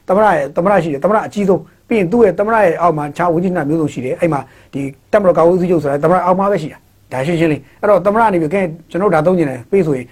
[0.08, 4.40] သမရရဲ့သမရရှိတယ်သမရအကြီးဆုံးပြီးရင်သူ့ရဲ့သမရရဲ့အောက်မှာခြားဝင်းကြီးနာမျိုးစုံရှိတယ်အဲ့မှာ
[4.74, 6.78] ဒီတမရကာဝဦးစီးချုပ်ဆိုတာသမရအောက်မှာပဲရှိတာ
[7.14, 10.06] ဒါရှင်းရှင်းလေးအဲ့တော့သမရနေပြီကဲကျွန်တော်ဒါသုံးနေတယ်ပေးဆိုရင်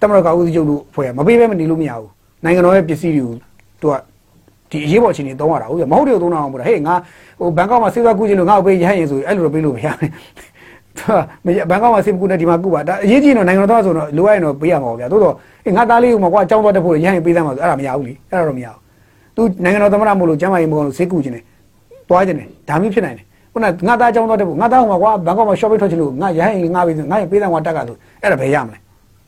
[0.00, 2.08] တမရကာဝဦးစီးချုပ်လို့ဖွဲ့ရမပေးဘဲမနေလို့မရဘူး
[2.44, 3.34] နိုင်ငံတော်ရဲ့ပစ္စည်းတွေကို
[3.80, 3.94] သူက
[4.70, 6.94] ဒီအရေးပေါ်အခြေအနေသုံးရတာဟုတ်ရမဟုတ်တယ်သုံးတာအောင်မို့လားဟေးငါ
[7.38, 10.10] ဟိုဘန်ကောက်မှာစေဝါကူးခြင်းလို့ငါ့ကိုပေးရဟရင်ဆိုအဲ့လိုတော့ပေးလို့မရဘူး
[10.98, 11.04] သူ
[11.56, 15.34] ကဘန်ကောက်မှာစေကူနဲ့ဒီမှာကူပါဒါအရေးကြီးတော့နိုင်ငံတော်သားဆိုတော့လိုအပ်ရင်တော့ပေးရမှာပါဗျာသို့တော့
[15.66, 18.78] အေးငါသားလေးကမှကွာအကြောင်းသွားတဲ့ဖို့ရဟရင်ပေးသမ်းမှာဆိုအဲ့ဒါမရဘူးလေအဲ့ဒါတော့မရဘူး
[19.36, 21.42] သူနိုင်ငံတော်သမရမို့လို့ကျမ်းမာရေးမကောင်းလို့စေကူခြင်းနဲ့
[22.08, 28.78] တွားခြင်းနဲ့ဒါမျိုးဖြစ်နိုင်တယ် ခုနငါသားအကြောင်းသွားတဲ့ဖို့ငါသားကမှကွာဘန်ကောက်မှာ shopping ထွက်ချင်လို့ငါရဟရင်ငါပေးငါရပေးသမ်းကွာတက်ကဆိုအဲ့ဒါဘယ်ရမလဲ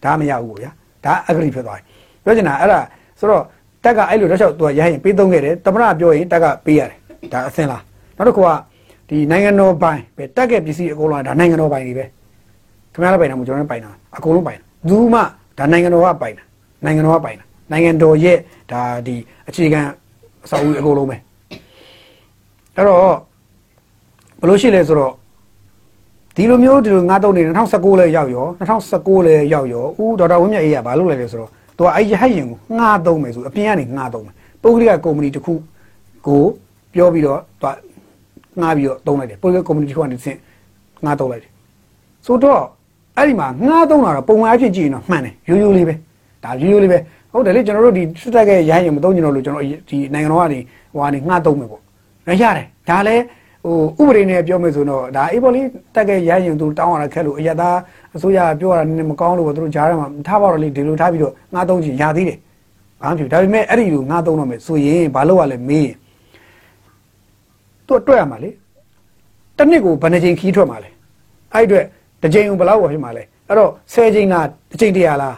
[0.04, 0.70] ဒါမရဘူးပေါ့ဗျာ
[1.04, 1.84] ဒါအဂရိဖြစ်သွားပြီ
[2.24, 2.78] ပြောချင်တာအဲ့ဒါ
[3.18, 3.42] ဆိုတော့
[3.84, 6.98] တက်ကအဲ့လိုတော့လျှောက်သူကရဟရင်ပေးသုံးခဲ့တယ်သမရပြောရင်တက်ကပေးရတယ်
[7.32, 7.82] ဒါအစင်လား
[8.16, 8.48] နောက်တစ်ခုက
[9.08, 12.04] ဒီနိုင်ငံတော်ပိုင်ပဲတက်ကပစ္စည်းအကုန်လုံးဒါနိုင်ငံတော်ပိုင်တွေပဲ
[12.92, 15.20] ခင်ဗျားလည်းပိုင်တာမဟုတ်ကျွန်တော်လည်းပိုင်တာအကုန်လုံးပိုင်တာဘူးမှ
[15.58, 16.44] ဒါနိုင်ငံတော်ကပိုင်တာ
[16.84, 18.38] နိုင်ငံတော်ကပိုင်တာနိုင်ငံတော်ရဲ့
[18.72, 19.16] ဒါဒီ
[19.48, 19.80] အခြေခံ
[20.44, 21.16] အစာအုပ်အကုန်လုံးပဲ
[22.76, 23.16] အဲ့တော့
[24.44, 25.12] ဘယ်လိုရှိလဲဆိုတော့
[26.36, 28.46] ဒီလိုမျိုးဒီလိုငါးတုံးနေ2019လဲရောက်ရော
[28.88, 35.54] 2019လဲရောက်ရောဦးဒေါက်တာဝင်းမြတ်အေးကဘာလုပ်လဲလဲဆိုတော့သူကအဲ့ရဟတ်ရင်ကိုငှားသုံးမယ်ဆိုအပြင်ကနေငှားသုံးမယ်ပုဂ္ဂလိကကုမ္ပဏီတစ်ခု
[36.26, 36.42] ကို
[36.94, 37.74] ပြောပြီးတော့သူက
[38.60, 40.38] ငှားပြီးတော့သုံးလိုက်တယ်ပုဂ္ဂလိကကုမ္ပဏီတစ်ခုကနေဆင့်
[41.04, 41.50] ငှားသုံးလိုက်တယ်
[42.26, 42.62] ဆိုတော့
[43.16, 45.94] အဲ့ဒီမှာငှားသုံးတာတော့ပုံမှန်အဖြစ်ကြည့်ရင်တော့မှန်တယ်ရိုးရိုးလေးပဲ
[46.44, 46.98] ဒါရိုးရိုးလေးပဲ
[47.32, 50.58] ဟုတ်တယ်လေကျွန်တော်တို့ဒီစစ်တပ်ကရဟရင်မသုံးကြတော့လို့ကျွန်တော်ဒီနိုင်ငံတော်ကနေ
[50.94, 51.82] ဟိုကနေငှားသုံးမယ်ပေါ့
[52.28, 53.22] ရရတယ်ဒါလည်း
[53.64, 57.68] ဟိုဥပဒေနဲ့ပြောမယ်ဆိုတော့ဒါအေးပေါ်လေးတက်ကရရင်သူတောင်းရတာခက်လို့အရသာ
[58.16, 62.38] အစိုးရပြောရတာနည်းနည်းမကောင်းလို့သူတို့ကြားထဲမှာထားပါတော့လေဒီလိုထားပြီးတော့ငှားသုံးချင်ရသေးတယ်
[63.00, 65.96] ဘာမှမဖြစ်ဒါပေမဲ့အဲ့ဒီလိုငှားသုံးတော့မယ်ဆိုရင်ဘာလို့ရလဲမေးရင်
[67.86, 68.50] သူတွေ့ရမှာလေ
[69.56, 70.90] တစ်နှစ်ကိုဘယ်နှချိန်ခီးထွက်မှာလဲ
[71.52, 71.84] အဲ့အတွက်
[72.22, 75.36] တစ်ချိန်ကိုဘယ်လောက်ဝဖြစ်မှာလဲအဲ့တော့10ချိန်လားတစ်ချိန်တရာလား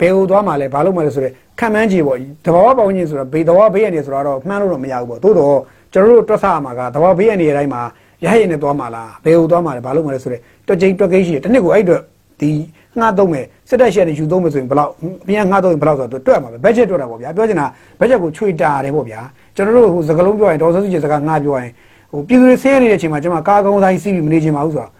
[0.00, 5.58] ဘယ်ဟိုသွားမှာလဲဘာလို့မှာလဲဆိုတော့ခံမှန်းကြည့်ပေါ့တဘာဝပေါင်းချင်းဆိုတော့ဘေးတဘာဝဘေးရနေဆိုတော့မှန်းလို့တော့မရဘူးပေါ့သို့တော့
[5.92, 7.82] ကျွန်တော်တို့တွက်ဆရမှာကတဘာဘေးရနေတဲ့အတိုင်းမှာ
[8.24, 12.02] ရဟရင်နဲ့သွားမှာလားဘယ်ဟိုသွားမှာလဲဘာလို့မှာလဲဆိုတော့တွက်ချိန်တွက်ကိန်းရှိတယ်တစ်နှစ်ကိုအဲ့အတွက်
[12.40, 12.50] ဒီ
[12.98, 14.92] ငှားသုံးမယ်စစ်တပ်ရှယ်တွေယူသုံးမယ်ဆိုရင်ဘယ်လောက်
[15.26, 17.66] ပြန်ငှားသုံးရင်ဘယ်လောက်ဆိုတော့တွက်မှာပဲဘတ်ဂျက်တွက်တာပေါ့ဗျာပြောချင်တာ
[18.00, 19.20] ဘတ်ဂျက်ကိုချွေတာတယ်ပေါ့ဗျာ
[19.56, 21.70] ကျွန်တော်တို့ဟိုစကလုံးပြောရင်ဒေါ်ဆန်းစုကြည်စကားငှားပြောရင်
[22.12, 24.90] ဟိုပြည်သူတွေဆင်းရဲနေတဲ့အချိန်မှာကျွန်မကားကောင်းတိုင်းစီးပြီးမနေချင်ပါဘူးဆိုတော့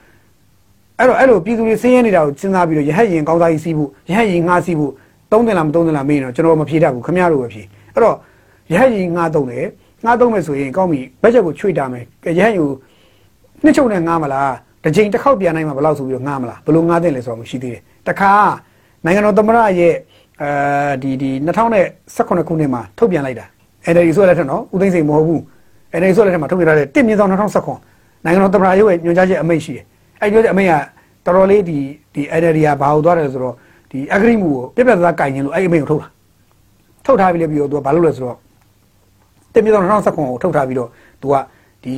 [0.98, 4.92] အဲ့တော့အဲ့လိုပြည်သူတွေဆင်းရဲနေတာကိုစဉ်းစားပြီးတော့ရဟရင်ကောင်းတိုင်းစီးဖို့ရဟရင်ငှားစီးဖို့
[5.32, 7.62] သုံးတယ်လားမသုံးတယ်လားမေးရင်တော့ကျွန်တော်မဖြေတတ်ဘူးခင်ဗျားတို့ပဲဖြေ
[7.94, 8.16] အဲ့တော့
[8.72, 9.66] ရဟရင်ငှားသုံးတယ်
[10.04, 12.70] ငှားသုံးမယ်ဆိုရင်ကောင်းပြီဘတ်ဂျက်ကိုချွေတာမယ်ရဟရင်ကို
[13.64, 18.32] နှစ်ချုပ်နဲ့ငှားမလားတစ်ချိန်တစ်ခေါက်ပြန်နိုင်မှာဘယ်လောက်ဆိုပြီးတော့ငှားမလားဘယ်လိုငှားတဲ့လဲဆိုတော့မရှိသေးတယ်တခါ
[19.04, 19.94] နိုင်ငံတော်သမ္မတရဲ့
[20.42, 20.50] အဲ
[21.02, 21.30] ဒီဒီ
[21.86, 23.46] 2018ခုနှစ်မှာထုတ်ပြန်လိုက်တာ
[23.92, 25.40] NLD ဆိုလက်ထက်နော်ဦးသိန်းစိန်မဟုတ်ဘူး
[25.98, 29.84] NLD ဆိုလက်ထက်မှာထုတ်ပြန်ထားတဲ့တစ်မြင့်ဆောင်2018နိုင်ငံတော်သမ္မတရုပ်ရဲ့ညွှန်ကြားချက်အမိန့်ရှိတယ်
[30.20, 30.74] အဲဒီညွှန်ကြားချက်အမိန့်က
[31.24, 31.78] တော်တော်လေးဒီ
[32.14, 33.54] ဒီ NLD ကဘာလို့သွားတယ်ဆိုတော့
[33.90, 36.08] ဒီအဂရိမှုကိုပြက်ပြက်သားကင်ရင်လို့အဲ့အမိန့်ကိုထုတ်တာ
[37.04, 38.36] ထုတ်ထားပြီးလေပြီးတော့သူကဘာလုပ်လဲဆိုတော့
[39.54, 40.90] တစ်မြင့်ဆောင်2018ကိုထုတ်ထားပြီးတော့
[41.22, 41.34] သူက
[41.84, 41.94] ဒီ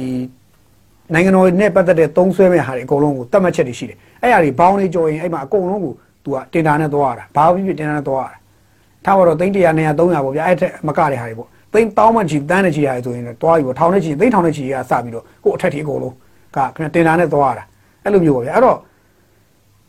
[1.15, 5.93] နိုင်ငံတော်နဲ့ပတ်သက်တဲ့သုံးဆွဲမဲ့ဟာတွေအကုန်လုံးကိုတတ်မှတ်ချက်တွေရှိတယ်။အဲ့ဟာတွေဘောင်းလေးကြော်ရင်အဲ့မှာအကုန်လုံးကို
[6.25, 8.37] သူကတင်တာနဲ့သွားရတာ။ဘာဖြစ်ဖြစ်တင်တာနဲ့သွားရတာ။
[9.05, 16.15] ထားတော့သိန်း100 200 300ပေါ့ဗျာ။အဲ့ထက်မကတဲ့ဟာတွေပေါ့။သိန်းတောင်းမှချီတန်းနဲ့ချီဟာတွေဆိုရင်တော့သွားပြီပေါ့။ထောင်နဲ့ချီသိန်းထောင်နဲ့ချီကစပြီးတော့ကို့အထက်ထိအကုန်လုံး
[16.57, 17.65] ကခင်ဗျတင်တာနဲ့သွားရတာ။
[18.05, 18.79] အဲ့လိုမျိုးပေါ့ဗျာ။အဲ့တော့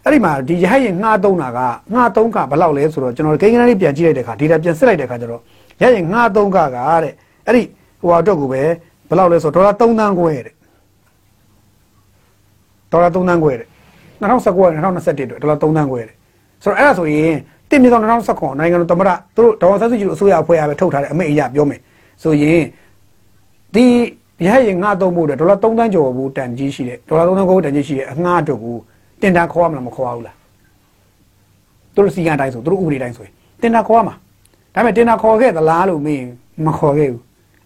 [0.06, 1.60] အဲ့ဒီမှာဒီရဟတ်ရင်ငှားသုံးတာက
[1.94, 5.42] ငှားသုံးကဘယ်လောက်လဲဆိုတော့ကျွန်တော်ကိန်းဂဏန်းလေးပြန်ကြည့်လိုက်တဲ့အခါ data ပြန်စစ်လိုက်တဲ့အခါကျတော့
[5.82, 7.14] ရဟတ်ရင်ငှားသုံးကကတဲ့
[7.48, 7.64] အဲ့ဒီ
[8.02, 8.62] ဟိုအတွက်ကိုပဲ
[9.08, 10.54] ဘယ်လောက်လဲဆိုတော့ဒေါ်လာ3သန်းခွဲတဲ့
[12.92, 13.68] ဒေါ်လာ3သန်းခွဲတဲ့
[14.24, 16.16] 2019နဲ့2021အတွက်ဒေါ်လာ3သန်းခွဲတဲ့
[16.64, 17.36] ဆိုတော့အဲ့ဒါဆိုရင်
[17.70, 21.80] တင်မြေဆောင်2019နိုင်ငံတော်သမ္မတသူတို့ဒေါ်ဆန်းစုကြည်တို့အစိုးရအဖွဲ့အရပဲထုတ်ထားတဲ့အမိန့်အရပြောမယ်
[22.24, 22.62] ဆိုရင်
[23.76, 23.86] ဒီ
[24.46, 28.76] ရဟတ်ရင်ငှားသုံးဖို့တဲ့ဒေါ်လာ3သန်းကျော်ဘူးတန်ကြီးရှိတဲ့ဒေါ်လာ3သန်းခွဲတန်ကြီးရှိတဲ့အငှားအတွက်ကို
[29.22, 30.36] တင်တာခေါ်ရမလားမခေါ်ဘူးလား
[31.94, 34.16] သူတို့စီကံတိုင်းဆိုသူတို့ဥပဒေတိုင်းဆိုရင်တင်တာခေါ်ရမှာ
[34.74, 36.26] ဒါပေမဲ့တင်တာခေါ်ခဲ့သလားလို့မင်း
[36.66, 37.22] မခေါ်ခဲ့ဘူး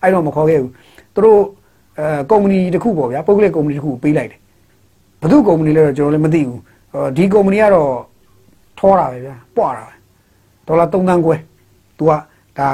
[0.08, 0.72] အဲ့တော့မခေါ်ခဲ့ဘူး
[1.16, 1.42] သူတို့
[2.00, 4.40] အဲကုမ္ပဏီတစ်ခုပေါ့ဗျာပုဂ္ဂလိကကုမ္ပဏီတစ်ခုပေးလိုက်တယ်
[5.22, 6.60] ဘယ်သူကုမ္ပဏီလဲတော့ကျွန်တော်လည်းမသိဘူး
[7.18, 7.92] ဒီကုမ္ပဏီကတော့
[8.80, 9.94] ထောတာပဲဗျာပွားတာပဲ
[10.68, 11.36] ဒေါ်လာ3သန်းခွဲ
[11.98, 12.70] तू ကဒါ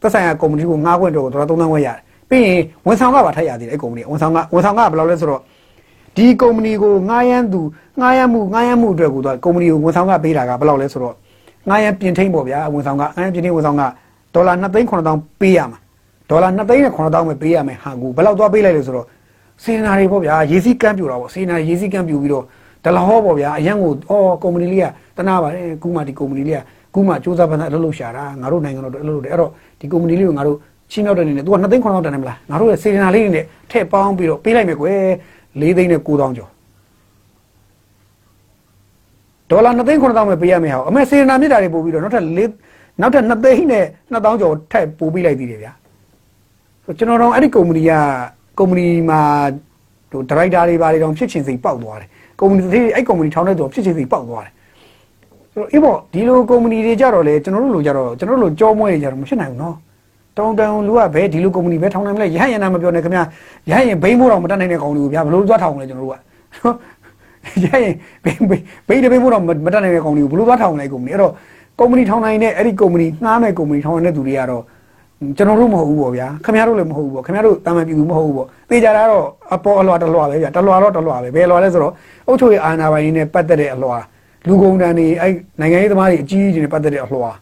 [0.00, 1.98] သက်ဆိုင်ရာကုမ္ပဏီကိုငှားခွင့်တော့ဒေါ်လာ3သန်းခွဲရတယ်
[2.30, 5.40] ပြီးရင်ဝန်ဆောင်ကပါထပ်ရသေးတယ်အဲ့ကုမ္ပဏီဝန်ဆောင်ကဝန်ဆောင်ကဘယ်လောက်လဲဆိုတော့
[6.16, 7.60] ဒီကုမ္ပဏီကိုငှားရမ်းသူ
[8.00, 11.14] ငှားရမ်းမှုငှားရမ်းမှုအတွက်ကိုသူကကုမ္ပဏီကိုဝန်ဆောင်ကပေးတာကဘယ်လောက်လဲဆိုတော့
[11.68, 13.82] ငှားရမ်းပြင်ထိန်ပေါ့ဗျာဝန်ဆောင်ကငှားရမ်းပြင်ထိန်ဝန်ဆောင်က
[14.34, 15.78] ဒေါ်လာ2သိန်း9000ပေးရမှာ
[16.32, 19.06] ဒေါ်လာ2သိန်းနဲ့9000ပဲပေးရမယ်ဟာကိုဘယ်လောက်သွားပေးလိုက်လဲဆိုတော့
[19.62, 22.44] စေနာတွေပေါ့ဗျာရေစီးကမ်းပြူတာပေါ့စေနာရေစီးကမ်းပြူပြီးတော့
[22.84, 26.60] ဒလဟောပေါ့ဗျာအရန်ကိုအော်ကုမ္ပဏီလေးကတနာပါတယ်ကူမှဒီကုမ္ပဏီလေးက
[26.94, 30.56] ကူမှစူးစမ်းပန်းအလုပ်လုပ်ရှာတာငါတို့နိုင်ငံတော်အလုပ်လုပ်တယ်အဲ့တော့ဒီကုမ္ပဏီလေးကိုငါတို့
[30.90, 35.00] ချင်းမြောက်တဲ့နေနဲ့ तू က2သိန်း9000တန်တယ်မလားငါတို့ရဲ့စေနာလေးတွေနဲ့ထည့်ပေါင်းပြီးတော့ပေးလိုက်မယ်ကွယ်
[35.60, 36.50] 4သိန်းနဲ့9000ကျော်
[39.50, 45.72] ဒေါ်လာ2သိန်း9000ပဲပေးရမယ်ဟောအမေစေနာမြစ်တာတွေပို့ပြီးတော့နောက်ထပ်4နောက်ထပ်2သိန်းနဲ့2000ကျော်ထပ်ပို့ပေးလိုက်သေးတယ်ဗျာ
[46.84, 47.92] ဆိုကျွန်တော်တို့အဲ့ဒီကုမ္ပဏီက
[48.58, 49.20] ကုမ္ပဏီမှာ
[50.10, 52.08] ဟိုဒါရိုက်တာတွေဘာတွေတောင်ဖြစ်ချင်စိတ်ပေါက်သွားတယ်
[52.40, 54.52] ကုမ္ပဏီတစ်အဲ့ကုမ္ပဏီထောင်တဲ့သူဖြစ်ချင်စိတ်ပေါက်သွားတယ်
[55.52, 59.76] ဆိုတော့အေးပေါ့ဒီလိုကုမ္ပဏီတွေကြတော့လေကျွန်တော်တို့လိုကြတော့ကျွန်တော်တို့လိုကြောမွဲတွေကြတော့မဖြစ်နိုင်ဘူးနော်
[60.36, 63.24] တောင်းတန်လူကဘယ်ဒီလိုကုမ္ပဏီပဲထောင်နိုင်မလဲရဟယနာမပြောနဲ့ခင်ဗျာ
[63.70, 66.16] ရဟရင်ဘိန်းမိုးတော့မတတ်နိုင်တဲ့ကောင်တွေကိုဗျာဘလို့သွားထောင်လဲကျွန်တော်တို့က
[67.62, 71.32] ရဟရင်ဘိန်းဘိန်းဘိန်းတဘိန်းမိုးတော့မတတ်နိုင်တဲ့ကောင်တွေကိုဘလို့သွားထောင်လဲကုမ္ပဏီအဲ့တော့
[71.78, 74.62] ကုမ္ပဏီထောင်နိုင်တဲ့အဲ့ဒီကုမ္ပဏီငှားမဲ့ကုမ္ပဏီထောင်နေတဲ့သူတွေကတော့
[75.36, 81.92] ကျွန်တော်တို့မဟုတ်ဘူးပေါ့ဗျာခင်ဗျားတို့လည်းမဟုတ်ဘူးပေါ့ခင်ဗျားတို့တာမန်ပြည်သူမဟုတ်ဘူးပေါ့သိကြတာတော့အပေါ်အလွှာတလွှာပဲဗျာတလွှာတော့တလွှာပဲဘယ်လွှာလဲဆိုတော့
[82.26, 83.98] အုတ်ချုပ်ရအာနာပိုင်နဲ့ပတ်သက်တဲ့အလွှာ
[84.46, 87.32] လူကုန်တန်းတွေအဲ့နိုင်ငံရေးသမားတွေအကြီးကြီးတွေနဲ့ပတ်သက်တဲ့အလွှာ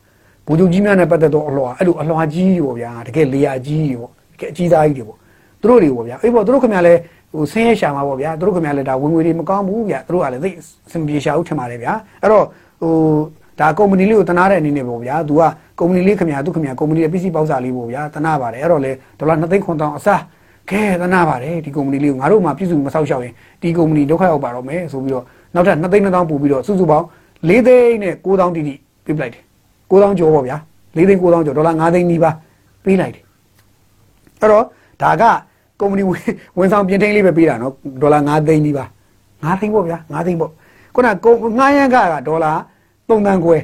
[0.47, 5.19] ဘူဂျုကြီးများနဲ့ပတ်သက်တော့အလွှာအဲ့လိုအလွှာကြီးတွေပေါ့ဗျာတကယ်လေယာကြီးတွေပေါ့တကယ်အကြီးသားကြီးတွေပေါ့
[5.61, 7.01] သူတို့တွေပေါ့ဗျာအေးပေါ့သူတို့ခင်ဗျားလည်း
[7.33, 10.51] ဟိုဆင်းရဲရှာမှာပေါ့ဗျာသူတို့ခင်ဗျားလည်းဒါဝင်ငွေတွေမကောင်းဘူးဗျာသူတို့ကလည်းသိ
[10.93, 12.45] စင်ပြေရှာဦးထင်ပါတယ်ဗျာအဲ့တော့
[12.83, 12.93] ဟို
[13.61, 15.43] ဒါကုမ္ပဏီလေးကိုတနာတဲ့အနေနဲ့ပေါ့ဗျာ။ तू က
[15.79, 20.21] ကုမ္ပဏီလေးခင်ဗျာသူခင်ဗျာကုမ္ပဏီရဲ့ပစ္စည်းပေါက်စာလေးပေါ့ဗျာတနာပါတယ်။အဲ့တော့လေဒေါ်လာ2သိန်းခွန်တောင်အစား
[20.71, 27.07] ခဲတနာပါတယ်ဒီကုမ္ပဏီလေးကိုငါတို့မှပြည့်စုံမဆောက်ရှောက်ရင်ဒီကုမ္ပဏီဒုက္ခရောက်ပါတော့မယ်ဆိုပြီးတော့နောက်ထပ်2သိန်း2000ပို့ပြီးတော့စုစုပေါင်း
[27.49, 28.75] 4သိန်းနဲ့9000တိတိ
[29.07, 29.43] ပေးပလိုက်တယ်။
[29.91, 30.57] 9000ကျော်ပေါ့ဗျာ။
[30.97, 32.35] 4သိန်း9000ကျော်ဒေါ်လာ5သိန်းနီးပါး
[32.85, 33.25] ပေးလိုက်တယ်။
[34.41, 34.65] အဲ့တော့
[35.03, 35.23] ဒါက
[35.81, 36.03] ကုမ္ပဏီ
[36.59, 38.89] ဝန်ဆောင်ပြင်ထိန်းလေးပဲပေးတာနော်ဒေါ်လာ5သိန်းနီးပါး
[39.45, 40.51] 5သိန်းပေါ့ဗျာ5သိန်းပေါ့
[40.95, 41.27] ခုနက
[41.59, 41.97] ငှားရမ်းက
[42.29, 42.53] ဒေါ်လာ
[43.11, 43.57] 3တန်းခွဲ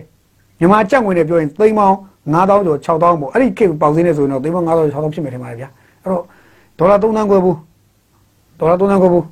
[0.59, 1.97] မြန်မာကြက်ဝင်နဲ့ပြောရင်သိန်းပေါင်း
[2.35, 5.69] 9000ကျော်6000ပေါ့အဲ့ဒီခေတ်ပေါက်စင်းနေဆိုရင်တော့သိန်းပေါင်း9000ကျော်6000ဖြစ်မယ်ထင်ပါတယ်ဗျာ
[6.03, 6.23] အဲ့တော့
[6.79, 7.57] ဒေါ်လာ3တန်းခွဲဘူး
[8.59, 9.25] ဒေါ်လာ3တန်းခွဲဘူး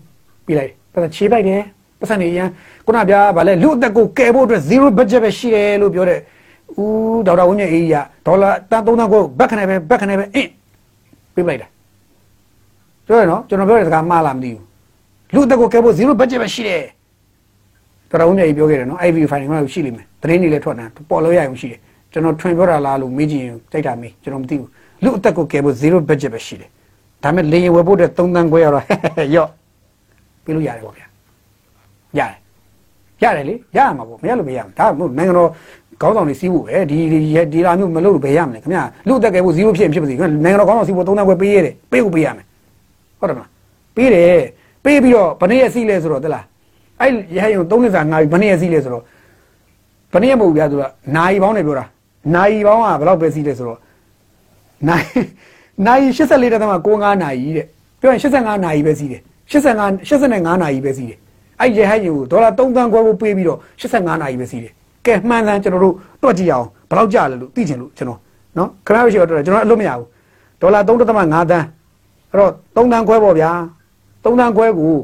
[0.46, 1.60] ပြီးလိုက်ပတ်သက်ချေးလိုက်တယ်
[2.00, 2.48] ပတ်စံနေရန်
[2.86, 6.18] ခုနဗျာဗာလဲလူအသက်ကိုကယ်ဖို့အတွက်0 budget ပဲရှိတယ်လို့ပြောတဲ့
[6.80, 7.96] ဦးဒေါက်တာဝင်းမြတ်အေးကြီးက
[8.26, 10.50] ဒေါ်လာတန်း3တန်းခွဲဘက်ခနဲ့ပဲဘက်ခနဲ့ပဲအင်း
[11.34, 11.68] ပေးလိုက်တာ
[13.06, 14.62] ပြောရနော်ကျွန်တော်ပြောတဲ့စကားမှားလားမသိဘူး
[15.34, 17.03] လူအသက်ကိုကယ်ဖို့0 budget ပဲရှိတယ်ဒေါက်
[18.20, 21.80] တာဝင်းမြတ်အေးပြောခဲ့တယ်နော် IV finding မှာရှိလိမ့်မယ်သတင်းတွေလည်းထွက်တာပေါ်လို့ရအောင်ရှိတယ်
[22.12, 24.68] ကျွန်တော်ထွင်ပြောတာလားလို့မေးကြည့်ရင်တိုက်တာမေးကျွန်တော်မသိဘူး
[25.04, 26.68] လူအသက်ကိုကယ်ဖို့0 budget ပဲရှိတယ်
[27.22, 28.84] ဒါပေမဲ့လေရင်ဝယ်ဖို့အတွက်3တန်းခွဲရတော့
[29.34, 29.48] ရော့
[30.44, 31.06] ပြလို့ရတယ်ပေါ့ဗျာ
[32.18, 32.38] ရတယ်
[33.22, 35.50] ရတယ်လေရမှာပေါ့မရလို့မရဘူးဒါမှမဟုတ်နိုင်ငံတော်
[36.00, 37.18] ခေါင်းဆောင်တွေစီးဖို့ပဲဒီဒီ
[37.52, 42.46] ဒီလာမျိုးမလုပ်လို့ဘယ်ရမလဲခင်ဗျာလူအသက်ကယ်ဖို့0ဖြစ်ဖြစ်ပါစေနိုင်ငံတော်ခေါင်းဆောင်စီးဖို့3တန်းခွဲပေးရတယ်ပေးဖို့ပေးရမယ်
[43.18, 43.48] ဟုတ်တယ်မလား
[43.96, 44.42] ပေးတယ်
[44.84, 46.44] ပေးပြီးတော့ဘယ်နည်းရစီးလဲဆိုတော့တလား
[47.04, 49.02] အဲ့ရဟယုံ3နှစ်စာငါဘယ်နည်းရစီးလဲဆိုတော့
[50.12, 50.82] ဘယ်နည်းမဟုတ်ဗျာသူက
[51.16, 51.84] နိုင်ပေါင်းနေပြောတာ
[52.34, 53.78] နိုင်ပေါင်းကဘယ်လောက်ပဲစီးလဲဆိုတော့
[54.88, 55.06] နိုင်
[55.86, 57.66] နိုင်84တက်မှ95နိုင်တဲ့
[58.00, 61.18] ပြောရင်85နိုင်ပဲစီးတယ်85 85နိုင်ပဲစီးတယ်
[61.60, 64.72] အဲ့ရဟယုံဒေါ်လာ3သန်းခွဲဖို့ပေးပြီးတော့85နိုင်ပဲစီးတယ်
[65.06, 68.18] ကဲမှန်ကန်ကျွန်တော်တို့တွက်ကြည့်အောင်ဘယ်လောက်ကြလဲလို့သိချင်လို့ကျွန်တော်
[68.56, 70.06] နော်ခဏရှိတော့ကျွန်တော်အလုပ်မရဘူး
[70.60, 71.66] ဒေါ်လာ3.5သန်း
[72.30, 73.50] အဲ့တော့3သန်းခွဲပေါ့ဗျာ
[74.24, 74.94] 3သန်းခွဲကို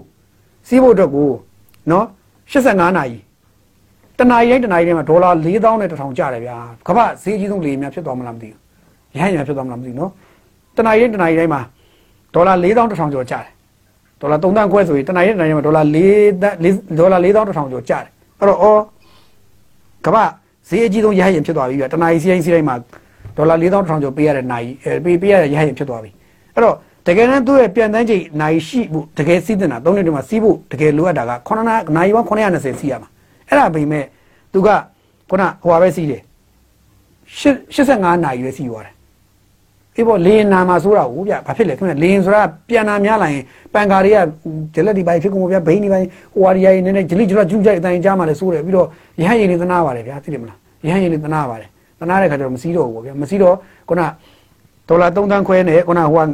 [0.69, 1.29] စီးဖို့အတွက်ကို
[1.91, 2.05] နော်
[2.53, 3.19] 85နာရီ
[4.19, 6.57] တနာရီတိုင်းတနာရီတိုင်းမှာဒေါ်လာ4000နဲ့1000ကျတယ်ဗျာ
[6.89, 8.59] ကမ္ဘာဈေးကြီးဆုံးလေများဖြစ်သွားမလားမသိဘူး
[9.17, 10.11] ရဟန်းရဖြစ်သွားမလားမသိဘူးနော်
[10.77, 11.61] တနာရီတိုင်းတနာရီတိုင်းမှာ
[12.35, 13.45] ဒေါ်လာ4000 1000ကျော်ကျတယ်
[14.21, 16.57] ဒေါ်လာ3တန်းခွဲဆိုရင်တနာရီတိုင်းတနာရီမှာဒေါ်လာ4တန်း
[16.99, 18.05] ဒေါ်လာ4000 1000ကျော်ကျတယ်
[18.39, 18.81] အဲ့တော့အော်
[20.07, 20.25] ကမ္ဘာ
[20.69, 22.77] ဈေးအကြီးဆုံးရဟန်းဖြစ်သွားပြီဗျာတနာရီစီးတိုင်းစီးတိုင်းမှာ
[23.37, 26.11] ဒေါ်လာ4000 1000ကျော်ပေးရတဲ့နာရီအဲပေးပေးရတဲ့ရဟန်းဖြစ်သွားပြီ
[26.55, 33.09] အဲ့တော့ တကယ်တမ်းသူ့ရဲ့ပြန်တန်းချိန်နိုင်ရှိဖို့တကယ်စီးတင်တာ၃နှစ်တည်းမှာစီးဖို့တကယ်လိုအပ်တာက9နာရီပေါင်း920စီးရမှာ
[33.49, 34.05] အဲ့ဒါပေမဲ့
[34.53, 34.69] သူက
[35.31, 36.23] ခုနဟိုပါပဲစီးတယ်
[37.35, 38.95] 85နာရီပဲစီးသွားတယ်
[39.97, 44.19] အေးပေါ့လေရင်နာမှာဆိုတာဟုတ်ဗျဘာဖြစ်လဲခင်ဗျလေရင်ဆိုတာပြန်နာများလာရင်ပန်ကာတွေက
[44.75, 48.87] ဂျလက်ဒီပိုင်းဖြစ်ကုန်ဗျဘိန်းဒီပိုင်းဟိုဟာဒီရိုင်းနည်းနည်းဂျလိဂျလကျူးကြိုက်အတိုင်းကြားမှလည်းစိုးတယ်ပြီးတော့
[49.21, 51.69] ရဟန်းရင်လေးသနာပါတယ်ဗျာသိတယ်မလားရဟန်းရင်လေးသနာပါတယ်
[52.01, 53.55] သနာတဲ့ခါကျတော့မစီးတော့ဘူးဗျာမစီးတော့
[53.89, 54.03] ခုန
[54.89, 56.25] ဒေါ်လာ3သန်းခွဲနဲ့ခုနဟို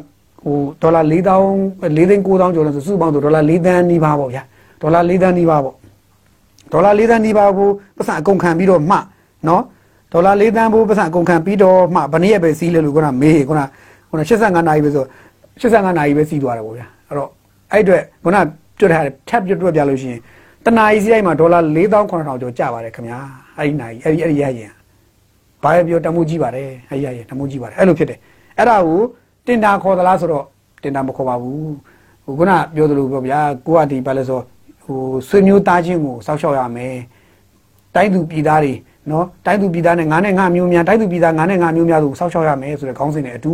[0.45, 1.13] ဟိုဒေါ်လာ4000
[1.83, 4.43] 4သိန်း9000ကျော်လို့ဆိုစုပေါင်းဆိုဒေါ်လာ4သန်းနီးပါးပေါ့ဗျာ
[4.83, 5.75] ဒေါ်လာ4သန်းနီးပါးပေါ့
[6.73, 8.97] ဒေါ်လာ4သန်းနီးပါးကိုပတ်စံအကုန်ခံပြီးတော့မှ
[9.49, 9.63] နော်
[10.13, 13.61] ဒေါ်လာ4သန်းဘိုးပတ်စံအကုန်ခံပြီးတော့မှဘယ်နည်းပဲစီးလဲလို့ခုနမေးခုန
[14.11, 15.05] ခုန85နာရီပဲဆို
[15.61, 17.31] 85နာရီပဲစီးသွားတယ်ပေါ့ဗျာအဲ့တော့
[17.73, 18.37] အဲ့အတွက်ခုန
[18.79, 20.21] ကျွတ်ထားတယ်ထပ်ပြတ်ပြလို့ရှိရင်
[20.65, 23.19] တနာရီစီးတိုင်းမှာဒေါ်လာ4900ကျော်ကျပါတယ်ခင်ဗျာ
[23.59, 24.73] အဲ့ဒီနာရီအဲ့ဒီအဲ့ဒီရရင်
[25.63, 28.19] ဘာပဲပြောတမိုးကြီးပါတယ်အဲ့ဒီရရင်တမိုးကြီးပါတယ်အဲ့လိုဖြစ်တယ်
[28.59, 29.01] အဲ့ဒါကို
[29.47, 30.45] တင်တာခေါ်သလားဆိုတော့
[30.83, 31.75] တင်တာမခေါ်ပါဘူး
[32.25, 34.41] ဟိုခုနပြောသလိုပြောဗျာကိုကဒီဘာလဲဆို
[34.85, 36.95] ဟိုဆွေမျိုးသားချင်းကိုစောက်ရှောက်ရမယ်
[37.95, 38.73] တိုင်းသူပြည်သားတွေ
[39.11, 43.53] နော်တိုင်းသူပြည်သားနဲ့ငါနဲ့ငါမျိုးများတိုင်းသူပြည်သားငါနဲ့ငါမျိုးများသူစောက်ရှောက်ရမယ်ဆိုတဲ့ခေါင်းစဉ်နဲ့အတူ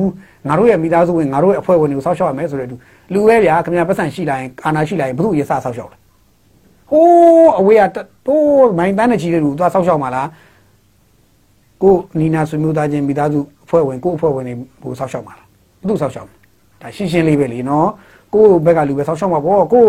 [0.49, 2.77] ငါတို့ရဲ့မိသားစုဝင်ငါတို့ရဲ့အဖွဲ့ဝင်တွေကိုစောက်ရှောက်ရမယ်ဆိုတဲ့အတူ
[3.13, 5.97] လူပဲဗျာခင်ဗျာပတ်စံရှိလာရင်အာနာရှိလာရင်ဘုသူ့ရေးစစောက်ရှောက်လဲ
[6.91, 10.29] ဟိုးအဝေးကတိုးမိုင်းတန်းနဲ့ချီတဲ့လူသွားစောက်ရှောက်မှာလား
[11.83, 15.42] ကိုနီနာဆွေမျိုးသားချင်းမိသားစုအဖွဲ့ဝင်ကိုအဖွဲ့ဝင်တွေဟိုစောက်ရှောက်မှာလားဘု
[15.88, 16.29] သူ့စောက်ရှောက်
[16.83, 17.88] ဒါရှင်းရှင်းလေးပဲလीနော်
[18.35, 19.87] ကိုဘက်ကလူပဲစောက်ရှောက်မှာပေါ့ကို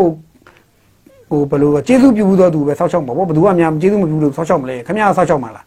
[1.29, 5.65] ဟိုဘယ်လိုကျေးဇူးပြုဘူးတော့သူပဲစောက်ရှောက်မှာပေါ့ဘယ်သူကများကျေးဇူးမပြုလို့စောက်ရှောက်မလဲခင်ဗျားစောက်ရှောက်မှာလား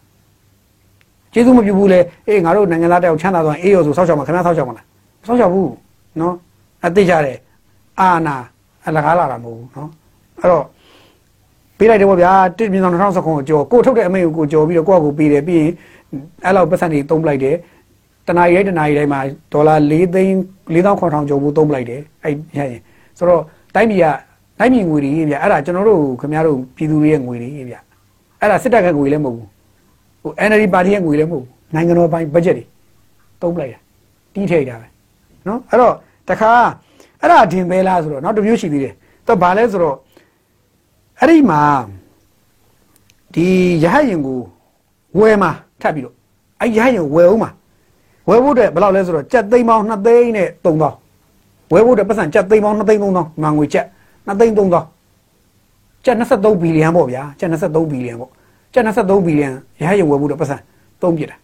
[1.33, 4.85] ကျေးဇူးမပြုဘူးလေအေးငါတို့နိုင်ငံသားတယောက်ချမ်းသာသွားအေးရောဆိုစောက်ရှောက်မှာခင်ဗျားစောက်ရှောက်မှာလား
[5.27, 5.71] စောက်ရှောက်ဘူး
[6.19, 6.33] နော်
[6.85, 7.37] အသိကြတယ်
[7.99, 8.35] အာနာ
[8.85, 9.89] အလကားလာတာမဟုတ်ဘူးနော်
[10.39, 10.63] အဲ့တော့
[11.77, 15.71] ပေးလိုက်တယ်ပေါ့ဗျာတစ်မြင်ဆောင်2019ကိုကြော်ကိုထုတ်တဲ့အမိန့်ကိုကိုကြော်ပြီးတော့ကိုယ့်အကူပေးတယ်ပြီးရင်
[16.45, 17.55] အဲ့လောက်ပတ်စံတွေသုံးပလိုက်တယ်
[18.27, 19.19] တနာရီတိုင်းတနာရီတိုင်းမှာ
[19.53, 20.35] ဒေါ်လာ4သိန်း
[20.73, 22.81] 4900ကျော်ဖို့သုံးပလိုက်တယ်အဲ့ရရင်
[23.17, 23.41] ဆိုတော့
[23.75, 24.05] တိုင်းပြည်က
[24.59, 27.75] တိုင်းပြည်ငွေတွေဗျအဲ့ဒါကျွန်တော်တို့ခင်ဗျားတို့ပြည်သူတွေရဲ့ငွေတွေဗျ
[28.39, 29.47] အဲ့ဒါစစ်တပ်ကငွေလည်းမဟုတ်ဘူး
[30.21, 32.65] ဟို NLD ပါတီရဲ့ငွေလည်းမဟုတ်ဘူးနိုင်ငံတော်ပိုင်းဘတ်ဂျက်တွေ
[33.41, 33.79] သုံးပလိုက်တာ
[34.33, 34.87] တီးထိတ်တာပဲ
[35.47, 35.93] နော်အဲ့တော့
[36.29, 36.51] တခါ
[37.21, 38.93] အဲ့ဒါဒင်ပဲလားဆိုတော့နောက်တစ်မျိုးရှိသေးတယ်
[39.27, 39.95] တော့ဘာလဲဆိုတော့
[41.19, 41.61] အဲ့ဒီမှာ
[43.33, 43.47] ဒီ
[43.83, 44.39] ရဟရင်ကို
[45.17, 46.15] ဝယ်မှာထပ်ပြီးတော့
[46.61, 47.49] အဲ့ရဟရင်ဝယ်အောင်မှာ
[48.27, 53.85] ဝယ်ဖို့အတွက်ဘယ်လောက်လဲဆိုတော့ကြက်သိန်းပေါင်း2သိန်းနဲ့3000ဝယ်ဖို့အတွက်ပတ်စံကြက်သိန်းပေါင်း2သိန်း3000မှငွေကြက်
[54.27, 54.83] 2သိန်း3000
[56.05, 58.31] ကြက်23ဘီလီယံပေါ့ဗျာကြက်23ဘီလီယံပေါ့
[58.73, 59.49] ကြက်23ဘီလီယံ
[59.81, 60.57] ရဟရင်ဝယ်ဖို့အတွက်ပတ်စံ
[61.01, 61.37] သုံးပြတာ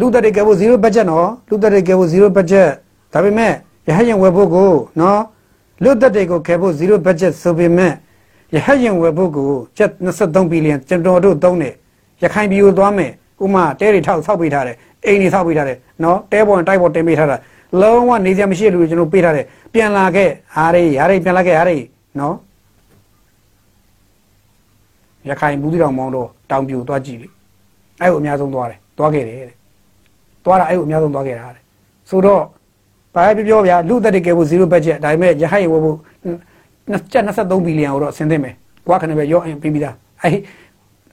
[0.00, 2.68] လူတက်တွေကဲဖို့ zero budget နော်လူတက်တွေကဲဖို့ zero budget
[3.12, 3.52] ဒါပေမဲ့
[3.88, 4.70] ရဟရင်ဝယ်ဖို့ကို
[5.00, 5.20] နော်
[5.82, 7.92] လူတက်တွေကိုခဲဖို့ zero budget ဆိုပေမဲ့
[8.54, 11.74] ရဟရင်ဝယ်ဖို့ကိုကျပ်23ဘီလီယံကျွန်တော်တို့သုံးတယ်
[12.22, 13.10] ရခိုင်ပြည်ကိုသွားမယ်
[13.44, 17.36] ဥမာတဲတွေထောက်ဆောက်ပေးထားတယ် အိမ်တွေဆောက်ပေးထားတယ်နော်တဲပေါ်တိုက်ပေါ်တင်ပေးထားတာ
[17.82, 21.72] လုံးဝနေစရာမရှိတဲ့လူတွေကျွန်တော်ပေးထားတယ်ပြန်လာခဲ့အားရအားရပြန်လာခဲ့အားရ
[22.18, 22.34] နော်
[25.28, 27.28] ရခိုင်ဘူးတိတော်မောင်းတော့တောင်ပြူသွားကြည့်လေ
[28.00, 29.56] အဲ့ကိုအများဆုံးသွားတယ်သွားခဲ့တယ်တဲ့
[30.44, 31.62] သွားတာအဲ့ကိုအများဆုံးသွားခဲ့တာတဲ့
[32.10, 32.42] ဆိုတော့
[33.14, 35.96] ဘာပဲပြောဗျာလူသက်တကယ်ဖို့0 budget ဒါပေမဲ့ရဟိုင်ဝဖို့
[37.12, 38.54] ကျပ်23ဘီလီယံကိုတော့ဆင်းသင့်မယ်
[38.86, 40.36] ကွာခဏပဲရော့အင်ပြီးပြီးသားအဲ့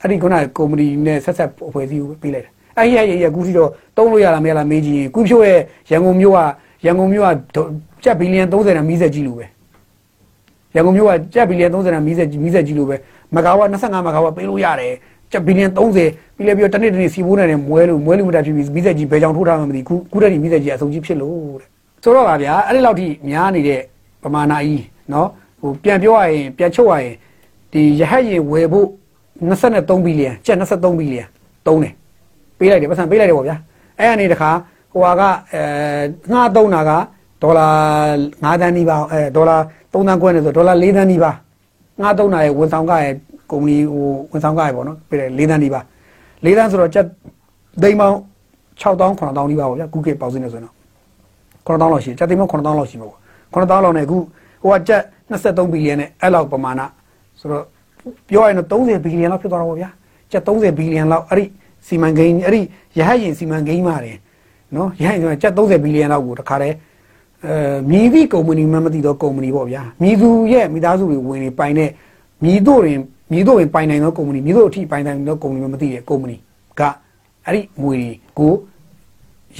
[0.00, 5.59] အဲ့ဒီခုနကကုမ္ပဏီနဲ့ဆက်ဆက်အဖွဲ့အစည်းကိုပေးလိုက်တာ အဲ့ဒီရဲ့ကူစီတော့တုံးလို့ရလားမရလားမေးကြည့်ရင်ကူဖြိုးရဲ့
[5.91, 6.39] ရန်ကုန်မြို့က
[6.85, 7.29] ရန်ကုန်မြို့က
[8.03, 9.45] ကျပ်ဘီလီယံ30နဲ့မီးဆက်ကြီးလို့ပဲ
[10.75, 12.95] ရန်ကုန်မြို့ကကျပ်ဘီလီယံ30နဲ့မီးဆက်ကြီးမီးဆက်ကြီးလို့ပဲ
[13.35, 14.93] မဂါဝါ25မဂါဝါပေးလို့ရတယ်
[15.31, 15.67] ကျပ်ဘီလီယံ
[16.05, 21.67] 30ပြီးလဲပြီးတော့တနေ့တနေ့စီဘိုးနဲ့မွဲလို့မွဲလို့မတတ်ဖြစ်ပြီးမီးဆက်ကြီးဘယ်ကြောင်ထိုးထားမှမသိခုခုတည်းဒီမီးဆက်ကြီးအဆုံကြီးဖြစ်လို့တဲ့
[22.03, 23.79] ဆိုတော့ပါဗျာအဲ့ဒီလောက်ထိများနေတဲ့
[24.23, 25.27] ပမာဏကြီးเนาะ
[25.61, 27.15] ဟိုပြန်ပြောရရင်ပြန်ချုပ်ရရင်
[27.73, 28.87] ဒီရဟတ်ရင်ဝယ်ဖို့
[29.39, 31.25] 23ဘီလီယံကျပ်23ဘီလီယံ
[31.65, 31.93] သုံးတယ်
[32.58, 33.56] ပေးလိုက်တယ်ပတ်စံပေးလိုက်တယ်ပေါ့ဗျာ
[33.98, 34.50] အဲ့အနေတခါ
[34.92, 35.62] ဟိုဟာကအဲ
[36.32, 36.90] ငှားသုံးတာက
[37.42, 37.68] ဒေါ်လာ
[38.56, 39.56] 9တန်းနီးပါအဲဒေါ်လာ
[39.92, 41.30] 3တန်းခွဲနေဆိုဒေါ်လာ4တန်းနီးပါ
[42.00, 43.12] ငှားသုံးတာရဲ့ဝန်ဆောင်ကရဲ့
[43.50, 45.80] ကုမ္ပဏီဟိုဝန်ဆောင်ကရဲ့ပေါ့နော်ပေးတယ်4တန်းနီးပါ
[46.44, 47.06] 4တန်းဆိုတော့ကျပ်
[47.82, 48.16] သိန်းပေါင်း
[48.80, 50.74] 6000 9000နီးပါပေါ့ဗျာကုကေပေါက်စင်းနေဆိုတော့
[51.66, 53.18] 9000လောက်ရှိကျပ်သိန်းပေါင်း9000လောက်ရှိမှာပေါ့
[53.52, 54.18] 9000လောက်နဲ့အခု
[54.62, 56.80] ဟိုကကျပ်23ဘီလီယံနဲ့အဲ့လောက်ပမာဏ
[57.40, 57.64] ဆိုတော့
[58.28, 59.90] ပြောရရင်တော့30ဘီလီယံလောက်ဖြစ်သွားတာပေါ့ဗျာ
[60.32, 61.44] ကျပ်30ဘီလီယံလောက်အဲ့ဒီ
[61.88, 62.60] စီမံကိန်းအဲ့ဒီ
[62.98, 64.18] ရဟတ်ရင်စီမံကိန်းမှာတယ်
[64.76, 66.76] နော်ရဟတ်ရင်ကျပ်30ဘီလီယံလောက်ကိုတခါတည်း
[67.46, 71.90] အဲမြည်သည့်ကုမ္ပဏီမှမသိတော့ကုမ္ပဏီပေါ့ဗျာမြည်သူရဲ့မိသားစုတွေဝင်နေပိုင်တဲ့
[72.44, 73.00] မြည်တို့ရင်
[73.32, 76.36] မြည်တို့ရင်ပိုင်နိုင်သောကုမ္ပဏီမြည်တို့အထိပိုင်နိုင်သောကုမ္ပဏီမှမသိတဲ့ကုမ္ပဏီ
[76.80, 76.82] က
[77.46, 77.98] အဲ့ဒီငွေ
[78.38, 78.52] ကို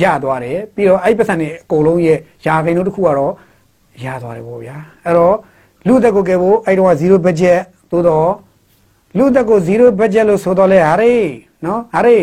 [0.01, 3.33] ရသွားတယ်ပြီးတော့အဲ့ဒီပတ်စံတွေအကုန်လုံးရဲ့ယာခိုင်တို့တစ်ခုကတော့
[4.05, 5.37] ရသွားတယ်ပေါ့ဗျာအဲ့တော့
[5.87, 7.59] လူတက်ကိုကဲဖို့အဲ့တော့0 budget
[7.91, 8.31] သို့တော့
[9.19, 11.15] လူတက်ကို0 budget လို့ဆိုတော့လေဟာရေ
[11.67, 12.19] နော်ဟာရေ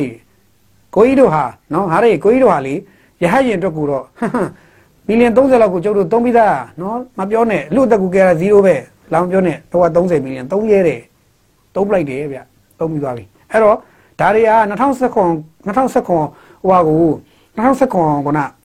[0.95, 2.73] ကိုကြီးတို့ဟာနော်ဟာရေကိုကြီးတို့ဟာလေ
[3.21, 4.06] ရဟရင်အတွက်ကိုတော့
[5.08, 8.75] ဘီလီယံ30လောက်ကိုကျုပ်တို့သုံးပြီးသားနော်မပြောနဲ့လူတက်ကိုကဲတာ0ပဲ
[9.13, 11.01] လောင်ပြောနဲ့တော့30ဘီလီယံသုံးရဲတယ်
[11.75, 12.39] သုံးပလိုက်တယ်ဗျ
[12.80, 13.75] သုံးပြီးသွားပြီအဲ့တော့
[14.19, 16.19] ဒါတွေက2019 2019ဟို
[16.71, 17.12] ဟာကို
[17.58, 18.39] 2019ခုန